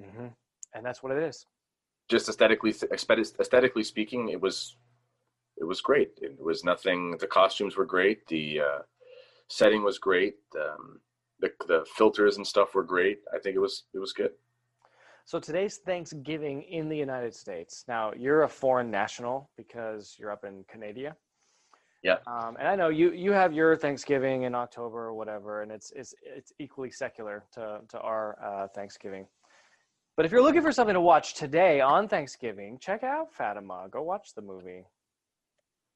[0.02, 0.28] Mm-hmm.
[0.78, 1.46] And that's what it is.
[2.10, 4.78] Just aesthetically, aesthetically speaking, it was
[5.58, 6.12] it was great.
[6.22, 7.18] It was nothing.
[7.18, 8.26] The costumes were great.
[8.28, 8.80] The uh,
[9.50, 10.36] setting was great.
[10.56, 11.00] Um,
[11.40, 13.20] the the filters and stuff were great.
[13.34, 14.32] I think it was it was good.
[15.26, 17.84] So today's Thanksgiving in the United States.
[17.88, 21.18] Now you're a foreign national because you're up in Canada.
[22.04, 22.18] Yeah.
[22.28, 25.92] Um, and I know you you have your Thanksgiving in October or whatever, and it's
[25.96, 29.28] it's it's equally secular to to our uh, Thanksgiving.
[30.18, 33.88] But if you're looking for something to watch today on Thanksgiving, check out Fatima.
[33.90, 34.84] Go watch the movie.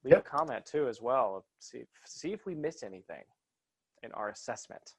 [0.03, 1.43] Leave a comment too as well.
[1.59, 3.23] See see if we missed anything
[4.03, 4.93] in our assessment.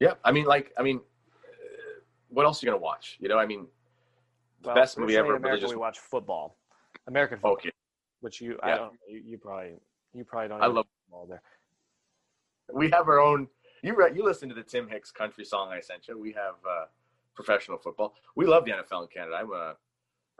[0.00, 3.16] Yeah, I mean, like, I mean, uh, what else are you gonna watch?
[3.20, 3.68] You know, I mean,
[4.62, 5.36] the Well, best movie ever.
[5.36, 6.56] America, religious- we watch football,
[7.06, 7.70] American football, Okay,
[8.20, 8.76] which you I Yeah.
[8.78, 9.78] don't you, you probably
[10.12, 10.60] you probably don't.
[10.62, 11.42] I love- football there.
[12.72, 13.48] we have our own.
[13.82, 16.18] You re- you listen to the Tim Hicks country song I sent you.
[16.18, 16.84] We have uh,
[17.34, 18.14] professional football.
[18.36, 19.36] We love the NFL in Canada.
[19.40, 19.74] I'm a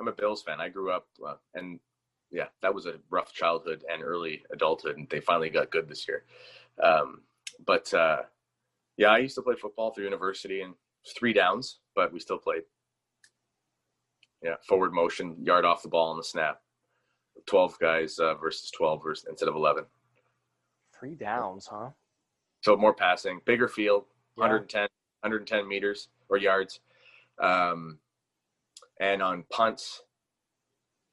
[0.00, 0.60] I'm a Bills fan.
[0.60, 1.80] I grew up uh, and
[2.30, 6.08] yeah, that was a rough childhood and early adulthood, and they finally got good this
[6.08, 6.24] year.
[6.82, 7.22] Um,
[7.66, 8.22] but uh,
[8.96, 10.74] yeah, I used to play football through university and
[11.18, 12.62] three downs, but we still played.
[14.42, 16.60] Yeah, forward motion, yard off the ball on the snap.
[17.46, 19.84] Twelve guys uh, versus twelve versus, instead of eleven.
[20.98, 21.90] Three downs, huh?
[22.62, 24.04] So more passing, bigger field,
[24.36, 24.42] Yeah.
[24.44, 24.82] 110,
[25.22, 26.80] 110 meters or yards.
[27.38, 27.98] Um,
[29.00, 30.02] and on punts,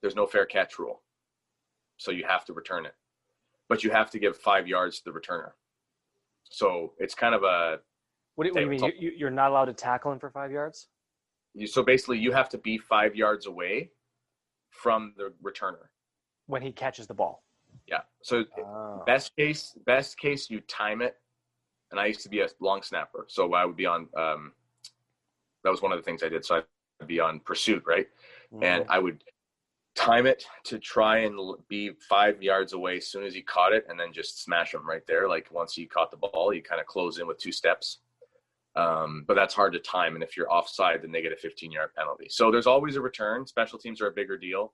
[0.01, 1.01] there's no fair catch rule.
[1.97, 2.95] So you have to return it.
[3.67, 5.51] But you have to give five yards to the returner.
[6.43, 7.79] So it's kind of a
[8.35, 8.83] What do, what do you mean?
[8.83, 10.87] You, you, you're not allowed to tackle him for five yards?
[11.55, 13.89] you, so basically you have to be five yards away
[14.69, 15.87] from the returner.
[16.45, 17.43] when he catches the ball.
[17.87, 18.01] Yeah.
[18.21, 19.03] So Oh.
[19.07, 21.15] best case, best case, you time it.
[21.91, 24.07] And I used to be a long snapper, so I would be on.
[24.15, 24.53] Um,
[25.63, 26.45] that was one of the things I did.
[26.45, 26.61] So
[27.01, 28.07] I'd be on pursuit, right?
[28.61, 29.23] And I would
[29.95, 33.85] time it to try and be five yards away as soon as he caught it,
[33.89, 35.27] and then just smash him right there.
[35.27, 37.99] Like once he caught the ball, you kind of close in with two steps.
[38.75, 41.71] Um, but that's hard to time, and if you're offside, then they get a 15
[41.71, 42.27] yard penalty.
[42.29, 43.45] So there's always a return.
[43.45, 44.73] Special teams are a bigger deal.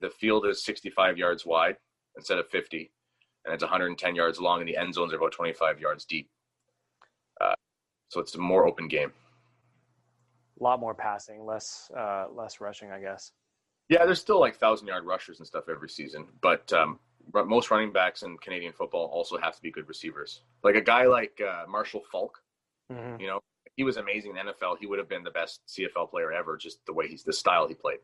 [0.00, 1.76] The field is 65 yards wide
[2.16, 2.90] instead of 50,
[3.44, 6.28] and it's 110 yards long, and the end zones are about 25 yards deep.
[8.08, 9.12] Uh, so it's a more open game.
[10.60, 13.32] A lot more passing, less uh, less rushing, I guess.
[13.88, 16.98] Yeah, there's still like thousand yard rushers and stuff every season, but um,
[17.32, 20.42] most running backs in Canadian football also have to be good receivers.
[20.62, 22.42] Like a guy like uh, Marshall Faulk,
[22.92, 23.20] Mhm.
[23.20, 23.40] you know,
[23.76, 24.78] he was amazing in the NFL.
[24.80, 27.68] He would have been the best CFL player ever, just the way he's the style
[27.68, 27.98] he played.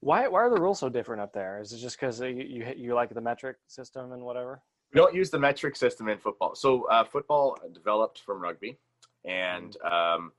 [0.00, 1.60] Why why are the rules so different up there?
[1.60, 4.62] Is it just because you, you you like the metric system and whatever?
[4.92, 6.54] We don't use the metric system in football.
[6.54, 8.78] So uh, football developed from rugby,
[9.24, 10.32] and um,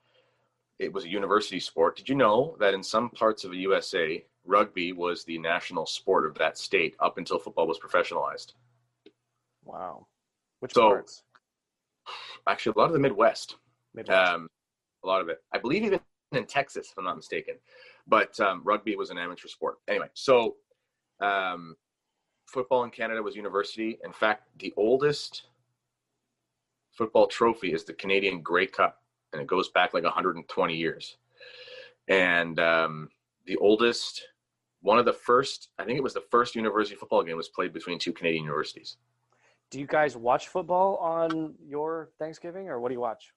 [0.80, 1.98] it was a university sport.
[1.98, 6.26] Did you know that in some parts of the USA, rugby was the national sport
[6.26, 8.54] of that state up until football was professionalized?
[9.66, 10.08] Wow.
[10.60, 11.24] Which So- parts?
[12.48, 13.56] Actually, a lot of the Midwest.
[13.96, 14.32] Midwest.
[14.34, 14.48] Um,
[15.04, 15.40] a lot of it.
[15.52, 16.00] I believe even
[16.32, 17.56] in Texas, if I'm not mistaken.
[18.08, 19.78] But um, rugby was an amateur sport.
[19.88, 20.56] Anyway, so
[21.20, 21.76] um,
[22.46, 23.98] football in Canada was university.
[24.04, 25.44] In fact, the oldest
[26.92, 29.02] football trophy is the Canadian Grey Cup,
[29.34, 31.18] and it goes back like 120 years.
[32.08, 33.10] And um,
[33.46, 34.28] the oldest,
[34.82, 37.74] one of the first, I think it was the first university football game was played
[37.74, 38.98] between two Canadian universities.
[39.72, 43.34] Do you guys watch football on your Thanksgiving, or what do you watch?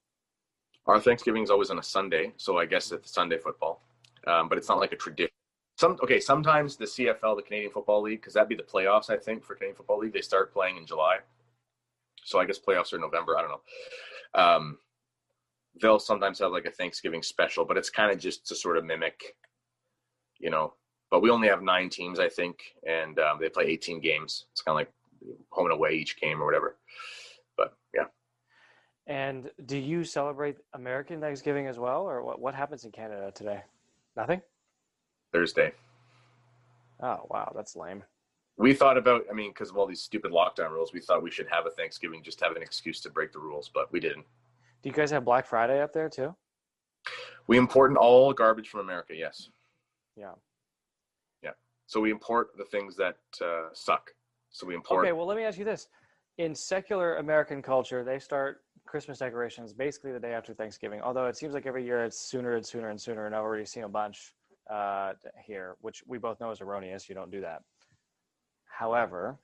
[0.86, 3.82] Our Thanksgiving is always on a Sunday, so I guess it's Sunday football,
[4.26, 5.32] um, but it's not like a tradition.
[5.78, 9.16] Some okay, sometimes the CFL, the Canadian Football League, because that'd be the playoffs, I
[9.16, 10.12] think, for Canadian Football League.
[10.12, 11.18] They start playing in July,
[12.24, 13.38] so I guess playoffs are November.
[13.38, 14.40] I don't know.
[14.42, 14.78] Um,
[15.80, 18.84] they'll sometimes have like a Thanksgiving special, but it's kind of just to sort of
[18.84, 19.36] mimic
[20.38, 20.74] you know,
[21.10, 24.46] but we only have nine teams, I think, and um, they play 18 games.
[24.52, 24.92] It's kind of like
[25.50, 26.76] home and away each game or whatever.
[27.56, 28.04] But yeah,
[29.06, 32.40] And do you celebrate American Thanksgiving as well, or what?
[32.40, 33.62] What happens in Canada today?
[34.16, 34.42] Nothing.
[35.32, 35.72] Thursday.
[37.02, 38.02] Oh wow, that's lame.
[38.56, 41.30] We thought about, I mean, because of all these stupid lockdown rules, we thought we
[41.30, 44.26] should have a Thanksgiving, just have an excuse to break the rules, but we didn't.
[44.82, 46.34] Do you guys have Black Friday up there too?
[47.46, 49.50] We import all garbage from America, yes.
[50.16, 50.32] Yeah.
[51.42, 51.52] Yeah.
[51.86, 54.10] So we import the things that uh, suck.
[54.50, 55.04] So we import.
[55.04, 55.88] Okay, well, let me ask you this:
[56.38, 61.00] in secular American culture, they start Christmas decorations basically the day after Thanksgiving.
[61.00, 63.66] Although it seems like every year it's sooner and sooner and sooner, and I've already
[63.66, 64.34] seen a bunch
[64.70, 65.12] uh,
[65.44, 67.08] here, which we both know is erroneous.
[67.08, 67.62] You don't do that.
[68.66, 69.38] However,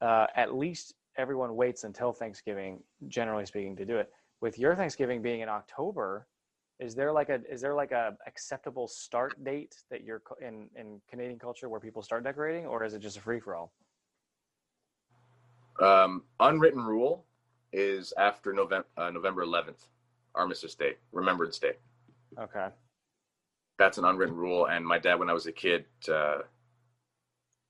[0.00, 4.10] uh, at least everyone waits until Thanksgiving, generally speaking, to do it.
[4.40, 6.26] With your Thanksgiving being in October,
[6.80, 11.00] is there like a is there like a acceptable start date that you're in in
[11.08, 13.72] Canadian culture where people start decorating, or is it just a free for all?
[15.80, 17.24] Um, unwritten rule
[17.72, 19.86] is after November uh, November 11th,
[20.34, 21.74] Armistice Day, Remembrance Day.
[22.38, 22.68] Okay.
[23.78, 24.66] That's an unwritten rule.
[24.66, 26.38] And my dad, when I was a kid, uh,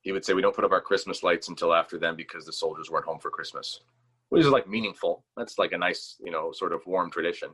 [0.03, 2.53] he would say we don't put up our Christmas lights until after then because the
[2.53, 3.81] soldiers weren't home for Christmas,
[4.29, 5.25] which is like meaningful.
[5.37, 7.51] That's like a nice, you know, sort of warm tradition.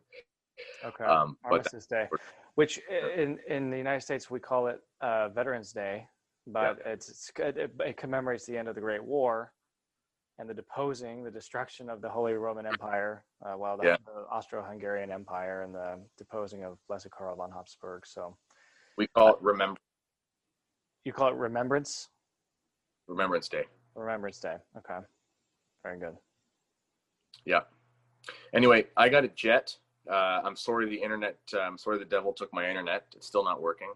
[0.85, 1.05] Okay.
[1.05, 2.09] Um, Armistice Day,
[2.57, 2.81] which
[3.17, 6.07] in in the United States we call it uh, Veterans Day,
[6.47, 9.53] but it's, it's it, it commemorates the end of the Great War
[10.41, 13.97] and the deposing, the destruction of the Holy Roman Empire, uh, while the, Yeah.
[14.07, 18.07] the Austro-Hungarian Empire and the deposing of Blessed Karl von Habsburg.
[18.07, 18.37] So
[18.97, 19.79] we call it remember
[21.05, 22.09] you call it Remembrance
[23.07, 23.65] Remembrance Day.
[23.95, 24.57] Remembrance Day.
[24.79, 24.99] Okay.
[25.83, 26.17] Very good.
[27.45, 27.61] Yeah.
[28.55, 29.77] Anyway, I got a jet.
[30.11, 31.39] Uh, I'm sorry the internet.
[31.53, 33.07] uh, I'm sorry the devil took my internet.
[33.15, 33.93] It's still not working.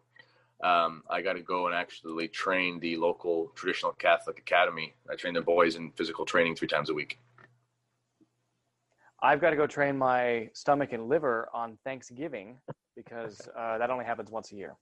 [0.63, 4.95] Um, I got to go and actually train the local traditional Catholic academy.
[5.11, 7.19] I train the boys in physical training three times a week.
[9.23, 12.59] I've got to go train my stomach and liver on Thanksgiving
[12.95, 14.77] because uh, that only happens once a year.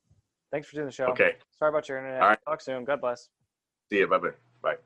[0.51, 1.07] Thanks for doing the show.
[1.07, 1.37] Okay.
[1.59, 2.21] Sorry about your internet.
[2.21, 2.39] All right.
[2.47, 2.85] Talk soon.
[2.85, 3.29] God bless.
[3.91, 4.07] See you.
[4.07, 4.29] Bye bye.
[4.63, 4.77] Bye.